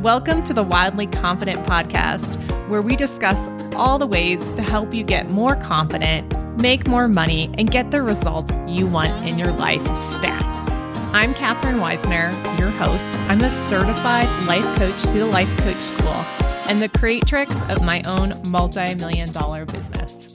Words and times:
Welcome 0.00 0.42
to 0.44 0.54
the 0.54 0.62
Wildly 0.62 1.08
Confident 1.08 1.66
podcast, 1.66 2.24
where 2.70 2.80
we 2.80 2.96
discuss 2.96 3.36
all 3.74 3.98
the 3.98 4.06
ways 4.06 4.50
to 4.52 4.62
help 4.62 4.94
you 4.94 5.04
get 5.04 5.28
more 5.28 5.54
confident, 5.56 6.34
make 6.58 6.88
more 6.88 7.06
money, 7.06 7.50
and 7.58 7.70
get 7.70 7.90
the 7.90 8.00
results 8.00 8.50
you 8.66 8.86
want 8.86 9.12
in 9.28 9.38
your 9.38 9.52
life 9.52 9.82
stat. 9.94 10.42
I'm 11.12 11.34
Katherine 11.34 11.80
Weissner, 11.80 12.30
your 12.58 12.70
host. 12.70 13.12
I'm 13.28 13.42
a 13.42 13.50
certified 13.50 14.24
life 14.46 14.64
coach 14.78 15.02
through 15.02 15.20
the 15.20 15.26
Life 15.26 15.54
Coach 15.58 15.76
School 15.76 16.24
and 16.66 16.80
the 16.80 16.88
creatrix 16.88 17.54
of 17.68 17.84
my 17.84 18.00
own 18.08 18.30
multi 18.50 18.94
million 18.94 19.30
dollar 19.32 19.66
business. 19.66 20.32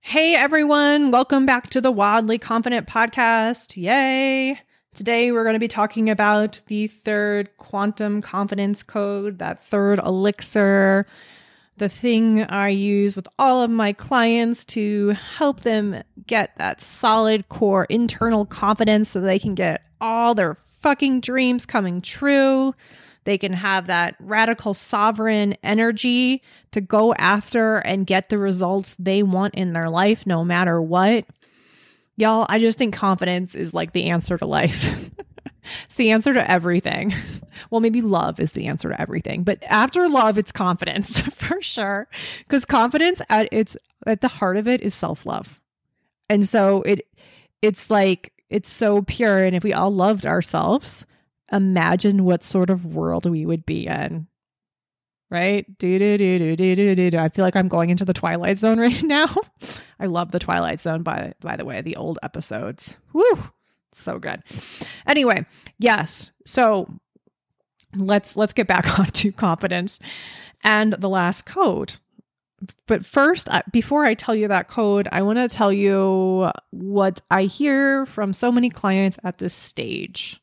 Hey 0.00 0.34
everyone, 0.34 1.10
welcome 1.10 1.44
back 1.44 1.68
to 1.68 1.82
the 1.82 1.92
Wildly 1.92 2.38
Confident 2.38 2.86
podcast. 2.86 3.76
Yay! 3.76 4.58
Today, 4.92 5.30
we're 5.30 5.44
going 5.44 5.54
to 5.54 5.60
be 5.60 5.68
talking 5.68 6.10
about 6.10 6.60
the 6.66 6.88
third 6.88 7.56
quantum 7.58 8.20
confidence 8.20 8.82
code, 8.82 9.38
that 9.38 9.60
third 9.60 10.00
elixir, 10.00 11.06
the 11.76 11.88
thing 11.88 12.42
I 12.42 12.70
use 12.70 13.14
with 13.14 13.28
all 13.38 13.62
of 13.62 13.70
my 13.70 13.92
clients 13.92 14.64
to 14.66 15.10
help 15.10 15.60
them 15.60 16.02
get 16.26 16.56
that 16.56 16.80
solid 16.80 17.48
core 17.48 17.84
internal 17.84 18.44
confidence 18.44 19.10
so 19.10 19.20
they 19.20 19.38
can 19.38 19.54
get 19.54 19.82
all 20.00 20.34
their 20.34 20.56
fucking 20.80 21.20
dreams 21.20 21.66
coming 21.66 22.02
true. 22.02 22.74
They 23.24 23.38
can 23.38 23.52
have 23.52 23.86
that 23.86 24.16
radical 24.18 24.74
sovereign 24.74 25.56
energy 25.62 26.42
to 26.72 26.80
go 26.80 27.14
after 27.14 27.76
and 27.76 28.08
get 28.08 28.28
the 28.28 28.38
results 28.38 28.96
they 28.98 29.22
want 29.22 29.54
in 29.54 29.72
their 29.72 29.88
life, 29.88 30.26
no 30.26 30.44
matter 30.44 30.82
what. 30.82 31.26
Y'all, 32.20 32.46
I 32.48 32.58
just 32.58 32.76
think 32.76 32.94
confidence 32.94 33.54
is 33.54 33.72
like 33.72 33.92
the 33.92 34.10
answer 34.10 34.36
to 34.36 34.46
life. 34.46 35.10
it's 35.84 35.94
the 35.94 36.10
answer 36.10 36.32
to 36.34 36.50
everything. 36.50 37.14
Well, 37.68 37.80
maybe 37.82 38.00
love 38.00 38.40
is 38.40 38.52
the 38.52 38.68
answer 38.68 38.88
to 38.88 38.98
everything, 38.98 39.42
but 39.42 39.62
after 39.64 40.08
love, 40.08 40.38
it's 40.38 40.50
confidence 40.50 41.20
for 41.34 41.60
sure. 41.60 42.08
Because 42.38 42.64
confidence 42.64 43.20
at 43.28 43.48
its 43.52 43.76
at 44.06 44.22
the 44.22 44.28
heart 44.28 44.56
of 44.56 44.66
it 44.66 44.80
is 44.80 44.94
self 44.94 45.26
love, 45.26 45.60
and 46.30 46.48
so 46.48 46.80
it 46.82 47.06
it's 47.60 47.90
like 47.90 48.32
it's 48.48 48.72
so 48.72 49.02
pure. 49.02 49.44
And 49.44 49.54
if 49.54 49.62
we 49.62 49.74
all 49.74 49.90
loved 49.90 50.24
ourselves, 50.24 51.04
imagine 51.52 52.24
what 52.24 52.42
sort 52.42 52.70
of 52.70 52.86
world 52.86 53.26
we 53.26 53.44
would 53.44 53.66
be 53.66 53.86
in 53.86 54.26
right? 55.30 55.66
Do, 55.78 55.98
do, 55.98 56.18
do, 56.18 56.38
do, 56.38 56.56
do, 56.56 56.94
do, 56.94 57.10
do. 57.10 57.18
I 57.18 57.28
feel 57.28 57.44
like 57.44 57.56
I'm 57.56 57.68
going 57.68 57.90
into 57.90 58.04
the 58.04 58.12
Twilight 58.12 58.58
Zone 58.58 58.78
right 58.80 59.02
now. 59.02 59.34
I 59.98 60.06
love 60.06 60.32
the 60.32 60.38
Twilight 60.38 60.80
Zone 60.80 61.02
by 61.02 61.34
by 61.40 61.56
the 61.56 61.64
way, 61.64 61.80
the 61.80 61.96
old 61.96 62.18
episodes. 62.22 62.96
Woo! 63.12 63.38
So 63.92 64.18
good. 64.18 64.42
Anyway, 65.06 65.46
yes. 65.78 66.32
So 66.44 66.88
let's 67.96 68.36
let's 68.36 68.52
get 68.52 68.66
back 68.66 68.98
onto 68.98 69.32
confidence 69.32 69.98
and 70.62 70.92
the 70.94 71.08
last 71.08 71.46
code. 71.46 71.94
But 72.86 73.06
first, 73.06 73.48
before 73.72 74.04
I 74.04 74.12
tell 74.12 74.34
you 74.34 74.48
that 74.48 74.68
code, 74.68 75.08
I 75.10 75.22
want 75.22 75.38
to 75.38 75.48
tell 75.48 75.72
you 75.72 76.50
what 76.68 77.22
I 77.30 77.44
hear 77.44 78.04
from 78.04 78.34
so 78.34 78.52
many 78.52 78.68
clients 78.68 79.18
at 79.24 79.38
this 79.38 79.54
stage 79.54 80.42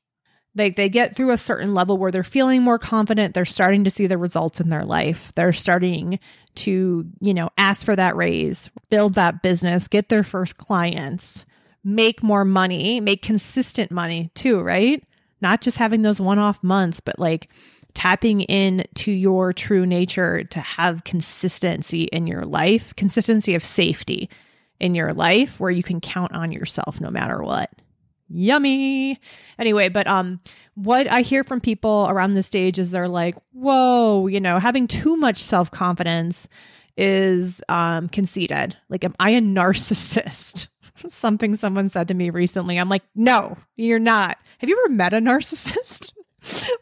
like 0.58 0.76
they 0.76 0.90
get 0.90 1.16
through 1.16 1.32
a 1.32 1.38
certain 1.38 1.74
level 1.74 1.98
where 1.98 2.12
they're 2.12 2.24
feeling 2.24 2.64
more 2.64 2.80
confident. 2.80 3.34
They're 3.34 3.46
starting 3.46 3.84
to 3.84 3.90
see 3.90 4.08
the 4.08 4.18
results 4.18 4.60
in 4.60 4.70
their 4.70 4.86
life. 4.86 5.32
They're 5.36 5.54
starting 5.54 6.20
to 6.58 7.06
you 7.20 7.34
know 7.34 7.50
ask 7.58 7.86
for 7.86 7.96
that 7.96 8.16
raise 8.16 8.70
build 8.90 9.14
that 9.14 9.42
business 9.42 9.88
get 9.88 10.10
their 10.10 10.24
first 10.24 10.58
clients 10.58 11.46
make 11.84 12.22
more 12.22 12.44
money 12.44 13.00
make 13.00 13.22
consistent 13.22 13.92
money 13.92 14.32
too 14.34 14.60
right? 14.60 15.04
Not 15.40 15.62
just 15.62 15.78
having 15.78 16.02
those 16.02 16.20
one-off 16.20 16.62
months 16.64 17.00
but 17.00 17.20
like 17.20 17.50
tapping 17.94 18.42
in 18.42 18.86
to 18.96 19.12
your 19.12 19.54
true 19.54 19.86
nature 19.86 20.44
to 20.46 20.60
have 20.60 21.04
consistency 21.04 22.04
in 22.06 22.28
your 22.28 22.44
life 22.44 22.96
consistency 22.96 23.56
of 23.56 23.64
safety 23.64 24.30
in 24.80 24.96
your 24.96 25.14
life 25.14 25.60
where 25.60 25.72
you 25.72 25.84
can 25.84 26.02
count 26.02 26.34
on 26.34 26.52
yourself 26.52 27.00
no 27.00 27.12
matter 27.12 27.42
what 27.42 27.70
yummy. 28.30 29.20
Anyway 29.60 29.90
but 29.90 30.08
um 30.08 30.40
what 30.76 31.08
i 31.08 31.22
hear 31.22 31.44
from 31.44 31.60
people 31.60 32.08
around 32.10 32.34
the 32.34 32.44
stage 32.44 32.80
is 32.80 32.92
they're 32.92 33.08
like 33.08 33.36
whoa 33.54 34.28
you 34.28 34.40
know 34.40 34.60
having 34.60 34.88
too 34.88 35.18
much 35.18 35.38
self-confidence 35.38 36.48
is 36.98 37.62
um 37.70 38.10
conceited. 38.10 38.76
Like 38.90 39.04
am 39.04 39.16
i 39.20 39.32
a 39.32 39.42
narcissist? 39.42 40.68
Something 41.08 41.56
someone 41.56 41.90
said 41.90 42.08
to 42.08 42.14
me 42.14 42.30
recently. 42.30 42.78
I'm 42.78 42.90
like 42.90 43.04
no 43.16 43.58
you're 43.76 44.00
not. 44.00 44.38
Have 44.60 44.70
you 44.70 44.82
ever 44.86 44.94
met 44.94 45.14
a 45.14 45.20
narcissist? 45.20 46.12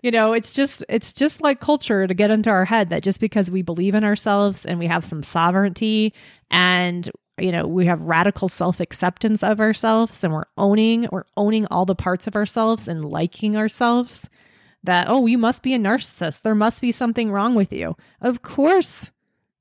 You 0.03 0.11
know 0.11 0.33
it's 0.33 0.53
just 0.53 0.83
it's 0.87 1.11
just 1.11 1.41
like 1.41 1.59
culture 1.59 2.05
to 2.05 2.13
get 2.13 2.29
into 2.29 2.51
our 2.51 2.65
head 2.65 2.91
that 2.91 3.01
just 3.01 3.19
because 3.19 3.49
we 3.49 3.63
believe 3.63 3.95
in 3.95 4.03
ourselves 4.03 4.63
and 4.63 4.77
we 4.77 4.85
have 4.85 5.03
some 5.03 5.23
sovereignty 5.23 6.13
and 6.51 7.09
you 7.37 7.51
know 7.51 7.67
we 7.67 7.85
have 7.85 8.01
radical 8.01 8.47
self-acceptance 8.47 9.43
of 9.43 9.59
ourselves 9.59 10.23
and 10.23 10.33
we're 10.33 10.45
owning 10.57 11.07
we're 11.11 11.25
owning 11.35 11.65
all 11.67 11.85
the 11.85 11.95
parts 11.95 12.27
of 12.27 12.35
ourselves 12.35 12.87
and 12.87 13.03
liking 13.03 13.57
ourselves 13.57 14.29
that 14.83 15.07
oh 15.09 15.25
you 15.25 15.37
must 15.37 15.63
be 15.63 15.73
a 15.73 15.79
narcissist. 15.79 16.41
There 16.41 16.55
must 16.55 16.81
be 16.81 16.91
something 16.91 17.31
wrong 17.31 17.55
with 17.55 17.73
you. 17.73 17.95
Of 18.21 18.41
course 18.41 19.11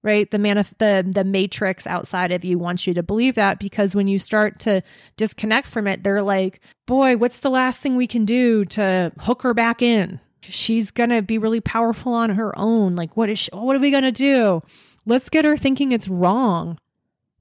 right? 0.03 0.31
The 0.31 0.37
manif- 0.37 0.77
the 0.79 1.05
the 1.11 1.25
matrix 1.25 1.87
outside 1.87 2.31
of 2.31 2.45
you 2.45 2.59
wants 2.59 2.87
you 2.87 2.93
to 2.95 3.03
believe 3.03 3.37
that 3.37 3.59
because 3.59 3.95
when 3.95 4.06
you 4.06 4.19
start 4.19 4.61
to 4.61 4.83
disconnect 5.17 5.67
from 5.67 5.87
it 5.87 6.05
they're 6.05 6.23
like 6.23 6.61
boy 6.87 7.17
what's 7.17 7.39
the 7.39 7.51
last 7.51 7.81
thing 7.81 7.97
we 7.97 8.06
can 8.06 8.27
do 8.27 8.65
to 8.67 9.12
hook 9.19 9.43
her 9.43 9.55
back 9.55 9.83
in? 9.83 10.21
She's 10.43 10.91
gonna 10.91 11.23
be 11.23 11.39
really 11.39 11.62
powerful 11.62 12.12
on 12.12 12.31
her 12.31 12.56
own. 12.59 12.95
Like 12.95 13.17
what 13.17 13.31
is 13.31 13.39
she, 13.39 13.51
what 13.53 13.75
are 13.75 13.81
we 13.81 13.91
gonna 13.91 14.12
do? 14.12 14.62
Let's 15.06 15.31
get 15.31 15.45
her 15.45 15.56
thinking 15.56 15.91
it's 15.91 16.09
wrong 16.09 16.79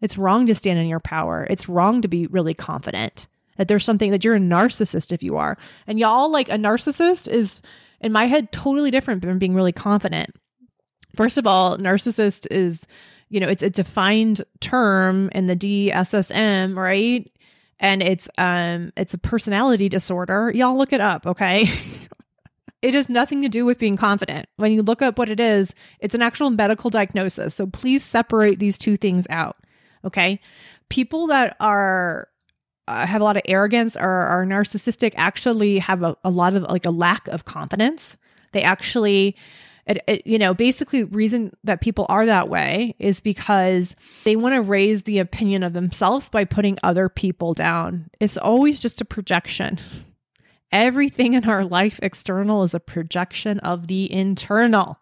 it's 0.03 0.18
wrong 0.18 0.46
to 0.47 0.53
stand 0.53 0.78
in 0.80 0.88
your 0.88 1.00
power. 1.00 1.47
It's 1.50 1.69
wrong 1.69 2.02
to 2.02 2.09
be 2.09 2.28
really 2.28 2.53
confident 2.53 3.25
that 3.58 3.69
there's 3.69 3.86
something 3.86 4.12
that 4.12 4.25
you're 4.25 4.36
a 4.36 4.40
narcissist 4.40 5.14
if 5.14 5.24
you 5.24 5.38
are. 5.38 5.58
And 5.88 5.97
y'all, 5.97 6.30
like 6.30 6.50
a 6.50 6.58
narcissist 6.58 7.30
is, 7.30 7.62
in 8.02 8.12
my 8.12 8.25
head, 8.25 8.52
totally 8.52 8.91
different 8.91 9.22
than 9.22 9.40
being 9.40 9.56
really 9.56 9.72
confident. 9.72 10.36
First 11.16 11.38
of 11.38 11.47
all, 11.47 11.78
narcissist 11.78 12.47
is, 12.52 12.81
you 13.30 13.40
know, 13.40 13.47
it's 13.47 13.64
a 13.64 13.69
defined 13.69 14.44
term 14.59 15.30
in 15.34 15.46
the 15.46 15.56
DSM, 15.56 16.75
right? 16.75 17.31
And 17.80 18.03
it's 18.03 18.28
um 18.38 18.91
it's 18.97 19.14
a 19.14 19.18
personality 19.18 19.88
disorder. 19.88 20.52
Y'all 20.53 20.78
look 20.78 20.91
it 20.91 21.02
up, 21.02 21.25
okay? 21.25 21.70
it 22.81 22.94
has 22.94 23.08
nothing 23.08 23.41
to 23.44 23.50
do 23.50 23.64
with 23.64 23.80
being 23.80 23.96
confident. 23.96 24.50
When 24.58 24.74
you 24.74 24.81
look 24.81 25.02
up 25.02 25.18
what 25.18 25.30
it 25.30 25.40
is, 25.40 25.74
it's 26.02 26.14
an 26.14 26.22
actual 26.22 26.50
medical 26.50 26.90
diagnosis. 26.90 27.56
So 27.56 27.68
please 27.68 28.03
separate 28.03 28.59
these 28.59 28.78
two 28.78 28.97
things 28.97 29.28
out. 29.30 29.56
Okay. 30.06 30.40
People 30.90 31.28
that 31.28 31.56
are 31.59 32.28
uh, 32.88 33.06
have 33.06 33.22
a 33.22 33.24
lot 33.24 33.38
of 33.38 33.44
arrogance 33.46 33.96
or 33.96 34.09
are 34.09 34.46
narcissistic 34.46 35.14
actually 35.16 35.80
have 35.80 36.03
a, 36.03 36.18
a 36.24 36.30
lot 36.30 36.56
of 36.56 36.64
like 36.64 36.86
a 36.86 36.91
lack 36.91 37.28
of 37.30 37.46
confidence. 37.46 38.18
They 38.52 38.62
actually, 38.62 39.36
it, 39.88 40.03
it, 40.08 40.28
you 40.28 40.38
know, 40.38 40.53
basically 40.53 41.06
reason 41.06 41.56
that 41.64 41.81
people 41.81 42.06
are 42.09 42.25
that 42.25 42.50
way 42.50 42.96
is 43.00 43.19
because 43.19 43.96
they 44.25 44.36
want 44.36 44.53
to 44.53 44.62
raise 44.62 45.03
the 45.03 45.19
opinion 45.19 45.64
of 45.64 45.74
themselves 45.74 46.30
by 46.30 46.46
putting 46.46 46.78
other 46.84 47.09
people 47.09 47.53
down. 47.53 48.09
It's 48.20 48.38
always 48.38 48.80
just 48.80 49.02
a 49.02 49.06
projection. 49.06 49.80
Everything 50.72 51.34
in 51.34 51.47
our 51.47 51.64
life 51.64 52.00
external 52.02 52.64
is 52.64 52.74
a 52.74 52.80
projection 52.80 53.59
of 53.59 53.88
the 53.88 54.12
internal. 54.12 55.00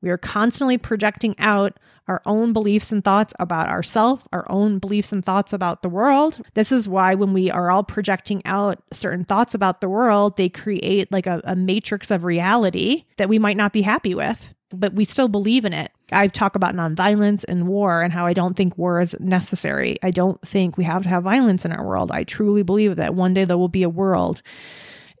We 0.00 0.10
are 0.10 0.18
constantly 0.18 0.78
projecting 0.78 1.34
out 1.38 1.78
our 2.08 2.22
own 2.26 2.52
beliefs 2.52 2.90
and 2.90 3.04
thoughts 3.04 3.34
about 3.38 3.68
ourselves, 3.68 4.24
our 4.32 4.50
own 4.50 4.78
beliefs 4.78 5.12
and 5.12 5.24
thoughts 5.24 5.52
about 5.52 5.82
the 5.82 5.88
world. 5.88 6.40
This 6.54 6.72
is 6.72 6.88
why 6.88 7.14
when 7.14 7.32
we 7.32 7.50
are 7.50 7.70
all 7.70 7.84
projecting 7.84 8.42
out 8.44 8.82
certain 8.92 9.24
thoughts 9.24 9.54
about 9.54 9.80
the 9.80 9.88
world, 9.88 10.36
they 10.36 10.48
create 10.48 11.12
like 11.12 11.26
a, 11.26 11.40
a 11.44 11.54
matrix 11.54 12.10
of 12.10 12.24
reality 12.24 13.04
that 13.18 13.28
we 13.28 13.38
might 13.38 13.56
not 13.56 13.72
be 13.72 13.82
happy 13.82 14.14
with, 14.14 14.54
but 14.70 14.94
we 14.94 15.04
still 15.04 15.28
believe 15.28 15.64
in 15.64 15.72
it. 15.72 15.92
I 16.10 16.28
talk 16.28 16.56
about 16.56 16.74
nonviolence 16.74 17.44
and 17.46 17.68
war 17.68 18.02
and 18.02 18.12
how 18.12 18.26
I 18.26 18.32
don't 18.32 18.56
think 18.56 18.78
war 18.78 19.00
is 19.00 19.14
necessary. 19.20 19.98
I 20.02 20.10
don't 20.10 20.40
think 20.42 20.76
we 20.76 20.84
have 20.84 21.02
to 21.02 21.08
have 21.08 21.22
violence 21.22 21.64
in 21.64 21.72
our 21.72 21.86
world. 21.86 22.10
I 22.12 22.24
truly 22.24 22.62
believe 22.62 22.96
that 22.96 23.14
one 23.14 23.34
day 23.34 23.44
there 23.44 23.58
will 23.58 23.68
be 23.68 23.82
a 23.82 23.88
world 23.88 24.42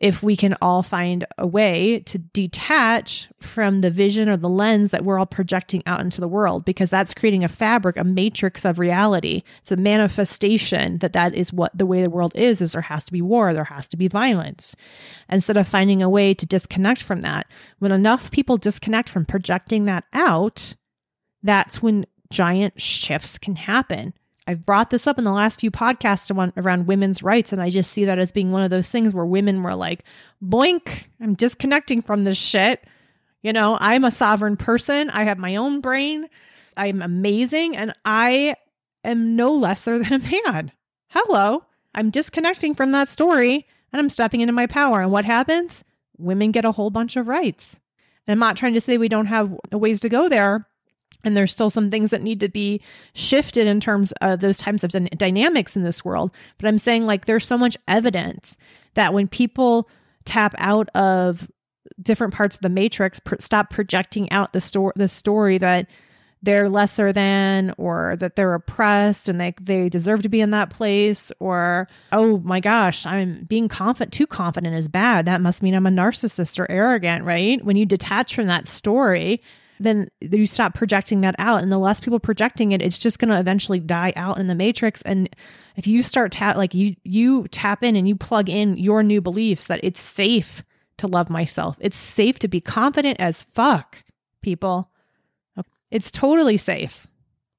if 0.00 0.22
we 0.22 0.36
can 0.36 0.54
all 0.62 0.82
find 0.82 1.26
a 1.38 1.46
way 1.46 2.00
to 2.00 2.18
detach 2.18 3.28
from 3.40 3.80
the 3.80 3.90
vision 3.90 4.28
or 4.28 4.36
the 4.36 4.48
lens 4.48 4.90
that 4.90 5.04
we're 5.04 5.18
all 5.18 5.26
projecting 5.26 5.82
out 5.86 6.00
into 6.00 6.20
the 6.20 6.28
world 6.28 6.64
because 6.64 6.90
that's 6.90 7.14
creating 7.14 7.44
a 7.44 7.48
fabric 7.48 7.96
a 7.96 8.04
matrix 8.04 8.64
of 8.64 8.78
reality. 8.78 9.42
It's 9.60 9.72
a 9.72 9.76
manifestation 9.76 10.98
that 10.98 11.12
that 11.14 11.34
is 11.34 11.52
what 11.52 11.76
the 11.76 11.86
way 11.86 12.02
the 12.02 12.10
world 12.10 12.32
is 12.36 12.60
is 12.60 12.72
there 12.72 12.82
has 12.82 13.04
to 13.06 13.12
be 13.12 13.22
war 13.22 13.52
there 13.52 13.64
has 13.64 13.86
to 13.88 13.96
be 13.96 14.08
violence. 14.08 14.76
Instead 15.28 15.56
of 15.56 15.66
finding 15.66 16.02
a 16.02 16.10
way 16.10 16.34
to 16.34 16.46
disconnect 16.46 17.02
from 17.02 17.22
that 17.22 17.46
when 17.78 17.92
enough 17.92 18.30
people 18.30 18.56
disconnect 18.56 19.08
from 19.08 19.24
projecting 19.24 19.84
that 19.86 20.04
out 20.12 20.74
that's 21.42 21.82
when 21.82 22.06
giant 22.30 22.80
shifts 22.80 23.38
can 23.38 23.56
happen 23.56 24.12
I've 24.48 24.64
brought 24.64 24.88
this 24.88 25.06
up 25.06 25.18
in 25.18 25.24
the 25.24 25.30
last 25.30 25.60
few 25.60 25.70
podcasts 25.70 26.52
around 26.56 26.86
women's 26.86 27.22
rights, 27.22 27.52
and 27.52 27.60
I 27.60 27.68
just 27.68 27.92
see 27.92 28.06
that 28.06 28.18
as 28.18 28.32
being 28.32 28.50
one 28.50 28.62
of 28.62 28.70
those 28.70 28.88
things 28.88 29.12
where 29.12 29.26
women 29.26 29.62
were 29.62 29.74
like, 29.74 30.04
boink, 30.42 31.04
I'm 31.20 31.34
disconnecting 31.34 32.00
from 32.00 32.24
this 32.24 32.38
shit. 32.38 32.82
You 33.42 33.52
know, 33.52 33.76
I'm 33.78 34.04
a 34.04 34.10
sovereign 34.10 34.56
person. 34.56 35.10
I 35.10 35.24
have 35.24 35.36
my 35.36 35.56
own 35.56 35.82
brain. 35.82 36.28
I'm 36.78 37.02
amazing 37.02 37.76
and 37.76 37.92
I 38.06 38.56
am 39.04 39.36
no 39.36 39.52
lesser 39.52 39.98
than 40.02 40.14
a 40.14 40.42
man. 40.46 40.72
Hello. 41.08 41.64
I'm 41.94 42.08
disconnecting 42.08 42.74
from 42.74 42.92
that 42.92 43.10
story 43.10 43.66
and 43.92 44.00
I'm 44.00 44.08
stepping 44.08 44.40
into 44.40 44.54
my 44.54 44.66
power. 44.66 45.02
And 45.02 45.12
what 45.12 45.26
happens? 45.26 45.84
Women 46.16 46.52
get 46.52 46.64
a 46.64 46.72
whole 46.72 46.90
bunch 46.90 47.16
of 47.16 47.28
rights. 47.28 47.78
And 48.26 48.32
I'm 48.32 48.38
not 48.38 48.56
trying 48.56 48.74
to 48.74 48.80
say 48.80 48.96
we 48.96 49.08
don't 49.08 49.26
have 49.26 49.54
ways 49.72 50.00
to 50.00 50.08
go 50.08 50.30
there. 50.30 50.67
And 51.24 51.36
there's 51.36 51.52
still 51.52 51.70
some 51.70 51.90
things 51.90 52.10
that 52.10 52.22
need 52.22 52.40
to 52.40 52.48
be 52.48 52.80
shifted 53.12 53.66
in 53.66 53.80
terms 53.80 54.12
of 54.20 54.40
those 54.40 54.58
types 54.58 54.84
of 54.84 54.92
dynamics 54.92 55.76
in 55.76 55.82
this 55.82 56.04
world. 56.04 56.30
But 56.58 56.68
I'm 56.68 56.78
saying, 56.78 57.06
like, 57.06 57.26
there's 57.26 57.46
so 57.46 57.58
much 57.58 57.76
evidence 57.88 58.56
that 58.94 59.12
when 59.12 59.26
people 59.28 59.88
tap 60.24 60.54
out 60.58 60.88
of 60.90 61.50
different 62.00 62.34
parts 62.34 62.56
of 62.56 62.62
the 62.62 62.68
matrix, 62.68 63.18
pr- 63.20 63.36
stop 63.40 63.70
projecting 63.70 64.30
out 64.30 64.52
the 64.52 64.60
story, 64.60 64.92
the 64.96 65.08
story 65.08 65.58
that 65.58 65.88
they're 66.42 66.68
lesser 66.68 67.12
than 67.12 67.74
or 67.78 68.16
that 68.20 68.36
they're 68.36 68.54
oppressed 68.54 69.28
and 69.28 69.40
they 69.40 69.54
they 69.60 69.88
deserve 69.88 70.22
to 70.22 70.28
be 70.28 70.40
in 70.40 70.50
that 70.50 70.70
place 70.70 71.32
or 71.40 71.88
oh 72.12 72.38
my 72.38 72.60
gosh 72.60 73.04
i'm 73.06 73.44
being 73.48 73.68
confident 73.68 74.12
too 74.12 74.26
confident 74.26 74.74
is 74.74 74.88
bad 74.88 75.26
that 75.26 75.40
must 75.40 75.62
mean 75.62 75.74
i'm 75.74 75.86
a 75.86 75.90
narcissist 75.90 76.58
or 76.58 76.70
arrogant 76.70 77.24
right 77.24 77.64
when 77.64 77.76
you 77.76 77.84
detach 77.84 78.34
from 78.34 78.46
that 78.46 78.66
story 78.66 79.42
then 79.80 80.08
you 80.20 80.46
stop 80.46 80.74
projecting 80.74 81.20
that 81.22 81.34
out. 81.38 81.62
And 81.62 81.70
the 81.70 81.78
less 81.78 82.00
people 82.00 82.18
projecting 82.18 82.72
it 82.72 82.82
it's 82.82 82.98
just 82.98 83.18
going 83.18 83.30
to 83.30 83.38
eventually 83.38 83.80
die 83.80 84.12
out 84.16 84.38
in 84.38 84.46
the 84.46 84.54
matrix. 84.54 85.02
And 85.02 85.28
if 85.76 85.86
you 85.86 86.02
start 86.02 86.32
tap 86.32 86.56
like 86.56 86.74
you 86.74 86.96
you 87.04 87.46
tap 87.48 87.82
in 87.82 87.96
and 87.96 88.08
you 88.08 88.16
plug 88.16 88.48
in 88.48 88.76
your 88.76 89.02
new 89.02 89.20
beliefs 89.20 89.66
that 89.66 89.80
it's 89.82 90.00
safe 90.00 90.62
to 90.98 91.06
love 91.06 91.30
myself. 91.30 91.76
It's 91.80 91.96
safe 91.96 92.38
to 92.40 92.48
be 92.48 92.60
confident 92.60 93.20
as 93.20 93.44
fuck 93.54 93.98
people. 94.42 94.90
It's 95.90 96.10
totally 96.10 96.58
safe. 96.58 97.06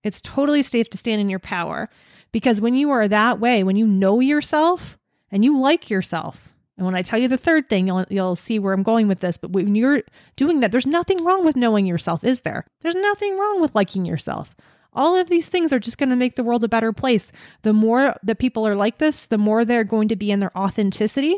It's 0.03 0.21
totally 0.21 0.61
safe 0.61 0.89
to 0.91 0.97
stand 0.97 1.21
in 1.21 1.29
your 1.29 1.39
power. 1.39 1.89
Because 2.31 2.61
when 2.61 2.75
you 2.75 2.91
are 2.91 3.07
that 3.07 3.39
way, 3.39 3.63
when 3.63 3.75
you 3.75 3.87
know 3.87 4.19
yourself 4.19 4.97
and 5.31 5.43
you 5.43 5.59
like 5.59 5.89
yourself, 5.89 6.53
and 6.79 6.85
when 6.85 6.95
I 6.95 7.03
tell 7.03 7.19
you 7.19 7.27
the 7.27 7.37
third 7.37 7.69
thing, 7.69 7.85
you'll, 7.85 8.05
you'll 8.09 8.35
see 8.35 8.57
where 8.57 8.73
I'm 8.73 8.83
going 8.83 9.07
with 9.07 9.19
this. 9.19 9.37
But 9.37 9.51
when 9.51 9.75
you're 9.75 10.01
doing 10.35 10.61
that, 10.61 10.71
there's 10.71 10.87
nothing 10.87 11.23
wrong 11.23 11.45
with 11.45 11.55
knowing 11.55 11.85
yourself, 11.85 12.23
is 12.23 12.41
there? 12.41 12.65
There's 12.81 12.95
nothing 12.95 13.37
wrong 13.37 13.61
with 13.61 13.75
liking 13.75 14.05
yourself. 14.05 14.55
All 14.93 15.15
of 15.15 15.29
these 15.29 15.47
things 15.47 15.71
are 15.71 15.79
just 15.79 15.99
going 15.99 16.09
to 16.09 16.15
make 16.15 16.35
the 16.35 16.43
world 16.43 16.63
a 16.63 16.67
better 16.67 16.91
place. 16.91 17.31
The 17.61 17.73
more 17.73 18.15
that 18.23 18.39
people 18.39 18.65
are 18.65 18.75
like 18.75 18.97
this, 18.97 19.27
the 19.27 19.37
more 19.37 19.63
they're 19.63 19.83
going 19.83 20.07
to 20.07 20.15
be 20.15 20.31
in 20.31 20.39
their 20.39 20.57
authenticity, 20.57 21.37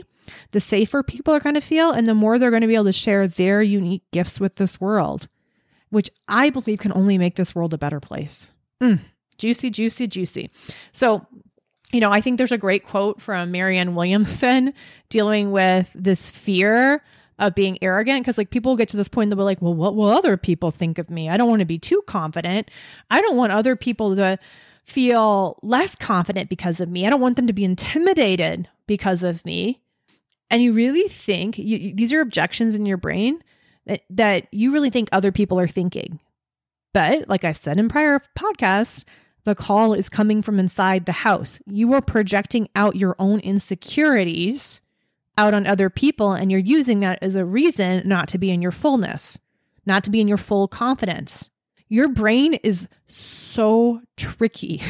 the 0.52 0.62
safer 0.62 1.04
people 1.04 1.34
are 1.34 1.42
going 1.42 1.56
to 1.56 1.62
feel, 1.62 1.92
and 1.92 2.08
the 2.08 2.14
more 2.14 2.40
they're 2.40 2.52
going 2.52 2.62
to 2.62 2.68
be 2.68 2.76
able 2.76 2.86
to 2.86 2.94
share 2.94 3.28
their 3.28 3.62
unique 3.62 4.04
gifts 4.12 4.40
with 4.40 4.56
this 4.56 4.80
world 4.80 5.28
which 5.92 6.10
I 6.28 6.50
believe 6.50 6.80
can 6.80 6.94
only 6.94 7.18
make 7.18 7.36
this 7.36 7.54
world 7.54 7.74
a 7.74 7.78
better 7.78 8.00
place. 8.00 8.54
Mm, 8.82 9.02
juicy, 9.38 9.70
juicy, 9.70 10.08
juicy. 10.08 10.50
So, 10.92 11.28
you 11.92 12.00
know, 12.00 12.12
I 12.12 12.22
think 12.22 12.38
there's 12.38 12.52
a 12.52 12.58
great 12.58 12.86
quote 12.86 13.22
from 13.22 13.52
Marianne 13.52 13.96
Williamson 13.96 14.74
dealing 15.10 15.52
with 15.52 15.92
this 15.94 16.30
fear 16.30 17.04
of 17.40 17.56
being 17.56 17.78
arrogant 17.82 18.22
because 18.22 18.38
like 18.38 18.52
people 18.52 18.76
get 18.76 18.88
to 18.90 18.98
this 18.98 19.08
point 19.08 19.30
that 19.30 19.36
we're 19.36 19.44
like, 19.44 19.62
well, 19.62 19.74
what 19.74 19.96
will 19.96 20.10
other 20.10 20.38
people 20.38 20.72
think 20.72 20.98
of 20.98 21.10
me? 21.10 21.28
I 21.28 21.38
don't 21.38 21.50
want 21.50 21.60
to 21.60 21.66
be 21.66 21.80
too 21.80 22.04
confident. 22.06 22.70
I 23.10 23.20
don't 23.22 23.36
want 23.36 23.52
other 23.52 23.76
people 23.76 24.16
to 24.16 24.38
feel 24.86 25.60
less 25.64 25.96
confident 25.96 26.50
because 26.50 26.80
of 26.80 26.90
me. 26.90 27.06
I 27.06 27.10
don't 27.10 27.22
want 27.22 27.36
them 27.36 27.48
to 27.48 27.54
be 27.54 27.64
intimidated 27.64 28.70
because 28.88 29.24
of 29.24 29.44
me. 29.46 29.82
And 30.50 30.62
you 30.62 30.74
really 30.74 31.08
think 31.08 31.58
you, 31.58 31.96
these 31.96 32.14
are 32.14 32.22
objections 32.22 32.76
in 32.76 32.86
your 32.86 32.98
brain 32.98 33.42
that, 33.86 34.02
that 34.10 34.48
you 34.52 34.72
really 34.72 34.90
think 34.90 35.10
other 35.12 35.32
people 35.32 35.60
are 35.60 35.68
thinking. 35.68 36.20
But 36.94 37.28
like 37.30 37.44
I've 37.44 37.58
said 37.58 37.80
in 37.80 37.90
prior 37.90 38.22
podcasts, 38.38 39.04
the 39.44 39.56
call 39.56 39.94
is 39.94 40.10
coming 40.10 40.42
from 40.42 40.60
inside 40.60 41.06
the 41.06 41.12
house. 41.12 41.60
You 41.66 41.94
are 41.94 42.02
projecting 42.02 42.70
out 42.76 42.96
your 42.96 43.16
own 43.18 43.40
insecurities 43.40 44.82
out 45.38 45.54
on 45.54 45.66
other 45.66 45.90
people, 45.90 46.34
and 46.34 46.52
you're 46.52 46.60
using 46.60 47.00
that 47.00 47.20
as 47.22 47.36
a 47.36 47.46
reason 47.46 48.04
not 48.06 48.28
to 48.30 48.38
be 48.38 48.52
in 48.52 48.62
your 48.62 48.72
fullness, 48.72 49.40
not 49.86 50.04
to 50.04 50.10
be 50.10 50.22
in 50.22 50.28
your 50.28 50.38
full 50.38 50.68
confidence. 50.68 51.50
Your 51.88 52.08
brain 52.08 52.54
is 52.56 52.88
so 53.08 54.02
tricky. 54.18 54.82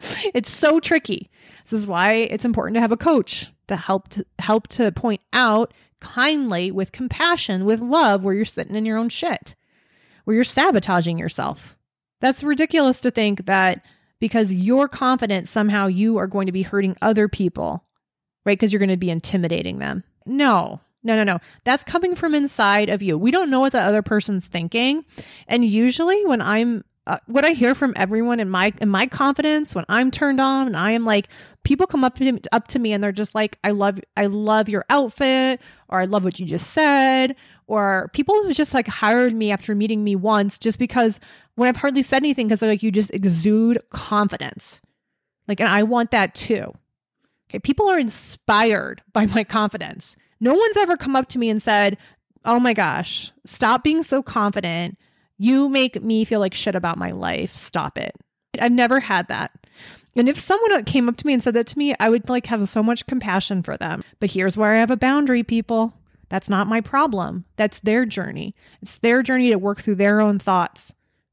it's 0.34 0.50
so 0.50 0.80
tricky. 0.80 1.30
This 1.64 1.72
is 1.72 1.86
why 1.86 2.12
it's 2.12 2.44
important 2.44 2.74
to 2.74 2.80
have 2.80 2.92
a 2.92 2.96
coach 2.96 3.52
to 3.68 3.76
help 3.76 4.08
to 4.08 4.26
help 4.38 4.66
to 4.68 4.90
point 4.92 5.20
out 5.32 5.72
kindly, 6.00 6.70
with 6.70 6.92
compassion, 6.92 7.64
with 7.64 7.80
love, 7.80 8.24
where 8.24 8.34
you're 8.34 8.44
sitting 8.44 8.74
in 8.74 8.86
your 8.86 8.98
own 8.98 9.10
shit, 9.10 9.54
where 10.24 10.34
you're 10.34 10.44
sabotaging 10.44 11.18
yourself. 11.18 11.76
That's 12.20 12.42
ridiculous 12.42 13.00
to 13.00 13.10
think 13.10 13.46
that 13.46 13.84
because 14.18 14.52
you're 14.52 14.88
confident, 14.88 15.48
somehow 15.48 15.86
you 15.86 16.18
are 16.18 16.26
going 16.26 16.46
to 16.46 16.52
be 16.52 16.62
hurting 16.62 16.96
other 17.00 17.28
people, 17.28 17.84
right? 18.44 18.58
Because 18.58 18.72
you're 18.72 18.80
going 18.80 18.90
to 18.90 18.96
be 18.96 19.10
intimidating 19.10 19.78
them. 19.78 20.04
No, 20.26 20.80
no, 21.02 21.16
no, 21.16 21.24
no. 21.24 21.38
That's 21.64 21.82
coming 21.82 22.14
from 22.14 22.34
inside 22.34 22.90
of 22.90 23.02
you. 23.02 23.16
We 23.16 23.30
don't 23.30 23.50
know 23.50 23.60
what 23.60 23.72
the 23.72 23.80
other 23.80 24.02
person's 24.02 24.46
thinking. 24.46 25.04
And 25.48 25.64
usually 25.64 26.24
when 26.26 26.42
I'm 26.42 26.84
uh, 27.10 27.18
what 27.26 27.44
I 27.44 27.50
hear 27.50 27.74
from 27.74 27.92
everyone 27.96 28.38
in 28.38 28.48
my 28.48 28.72
in 28.80 28.88
my 28.88 29.04
confidence 29.04 29.74
when 29.74 29.84
I'm 29.88 30.12
turned 30.12 30.40
on 30.40 30.68
and 30.68 30.76
I 30.76 30.92
am 30.92 31.04
like 31.04 31.26
people 31.64 31.88
come 31.88 32.04
up 32.04 32.14
to 32.18 32.30
me, 32.30 32.40
up 32.52 32.68
to 32.68 32.78
me 32.78 32.92
and 32.92 33.02
they're 33.02 33.10
just 33.10 33.34
like 33.34 33.58
I 33.64 33.72
love 33.72 33.98
I 34.16 34.26
love 34.26 34.68
your 34.68 34.84
outfit 34.88 35.60
or 35.88 36.00
I 36.00 36.04
love 36.04 36.22
what 36.22 36.38
you 36.38 36.46
just 36.46 36.72
said 36.72 37.34
or 37.66 38.10
people 38.12 38.36
who 38.36 38.54
just 38.54 38.74
like 38.74 38.86
hired 38.86 39.34
me 39.34 39.50
after 39.50 39.74
meeting 39.74 40.04
me 40.04 40.14
once 40.14 40.56
just 40.56 40.78
because 40.78 41.18
when 41.56 41.68
I've 41.68 41.78
hardly 41.78 42.04
said 42.04 42.18
anything 42.18 42.46
because 42.46 42.62
like 42.62 42.80
you 42.80 42.92
just 42.92 43.12
exude 43.12 43.82
confidence. 43.90 44.80
Like 45.48 45.58
and 45.58 45.68
I 45.68 45.82
want 45.82 46.12
that 46.12 46.36
too. 46.36 46.72
Okay, 47.50 47.58
people 47.58 47.88
are 47.88 47.98
inspired 47.98 49.02
by 49.12 49.26
my 49.26 49.42
confidence. 49.42 50.14
No 50.38 50.54
one's 50.54 50.76
ever 50.76 50.96
come 50.96 51.16
up 51.16 51.28
to 51.30 51.40
me 51.40 51.50
and 51.50 51.60
said, 51.60 51.98
"Oh 52.44 52.60
my 52.60 52.72
gosh, 52.72 53.32
stop 53.44 53.82
being 53.82 54.04
so 54.04 54.22
confident. 54.22 54.96
You 55.42 55.70
make 55.70 56.02
me 56.02 56.26
feel 56.26 56.38
like 56.38 56.52
shit 56.52 56.74
about 56.74 56.98
my 56.98 57.12
life. 57.12 57.56
Stop 57.56 57.96
it." 57.96 58.14
I've 58.60 58.72
never 58.72 59.00
had 59.00 59.28
that. 59.28 59.52
And 60.14 60.28
if 60.28 60.38
someone 60.38 60.84
came 60.84 61.08
up 61.08 61.16
to 61.16 61.26
me 61.26 61.32
and 61.32 61.42
said 61.42 61.54
that 61.54 61.66
to 61.68 61.78
me, 61.78 61.94
I 61.98 62.10
would 62.10 62.28
like 62.28 62.46
have 62.46 62.68
so 62.68 62.82
much 62.82 63.06
compassion 63.06 63.62
for 63.62 63.76
them. 63.76 64.02
But 64.18 64.32
here's 64.32 64.56
where 64.56 64.72
I 64.72 64.78
have 64.78 64.90
a 64.90 64.96
boundary, 64.96 65.42
people. 65.42 65.94
That's 66.28 66.48
not 66.48 66.66
my 66.66 66.80
problem. 66.80 67.46
That's 67.56 67.80
their 67.80 68.04
journey. 68.04 68.54
It's 68.82 68.98
their 68.98 69.22
journey 69.22 69.50
to 69.50 69.56
work 69.58 69.80
through 69.80 69.94
their 69.94 70.20
own 70.20 70.38
thoughts 70.38 70.92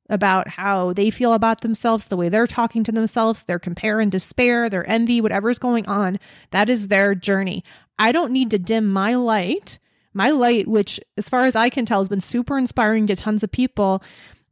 about 0.10 0.48
how 0.48 0.94
they 0.94 1.10
feel 1.10 1.34
about 1.34 1.62
themselves, 1.62 2.06
the 2.06 2.16
way 2.16 2.30
they're 2.30 2.48
talking 2.48 2.84
to 2.86 2.92
themselves, 2.92 3.44
their 3.44 3.60
compare 3.60 4.00
and 4.00 4.12
despair, 4.12 4.70
their 4.70 4.90
envy, 4.90 5.20
whatever's 5.20 5.60
going 5.60 5.86
on. 5.88 6.18
That 6.52 6.70
is 6.70 6.88
their 6.88 7.14
journey. 7.14 7.64
I 8.00 8.12
don't 8.12 8.32
need 8.32 8.52
to 8.52 8.60
dim 8.60 8.90
my 8.90 9.16
light, 9.16 9.80
my 10.18 10.32
light, 10.32 10.68
which, 10.68 11.00
as 11.18 11.30
far 11.30 11.46
as 11.46 11.56
I 11.56 11.70
can 11.70 11.86
tell, 11.86 12.00
has 12.00 12.10
been 12.10 12.20
super 12.20 12.58
inspiring 12.58 13.08
to 13.08 13.16
tons 13.16 13.44
of 13.44 13.52
people 13.52 14.04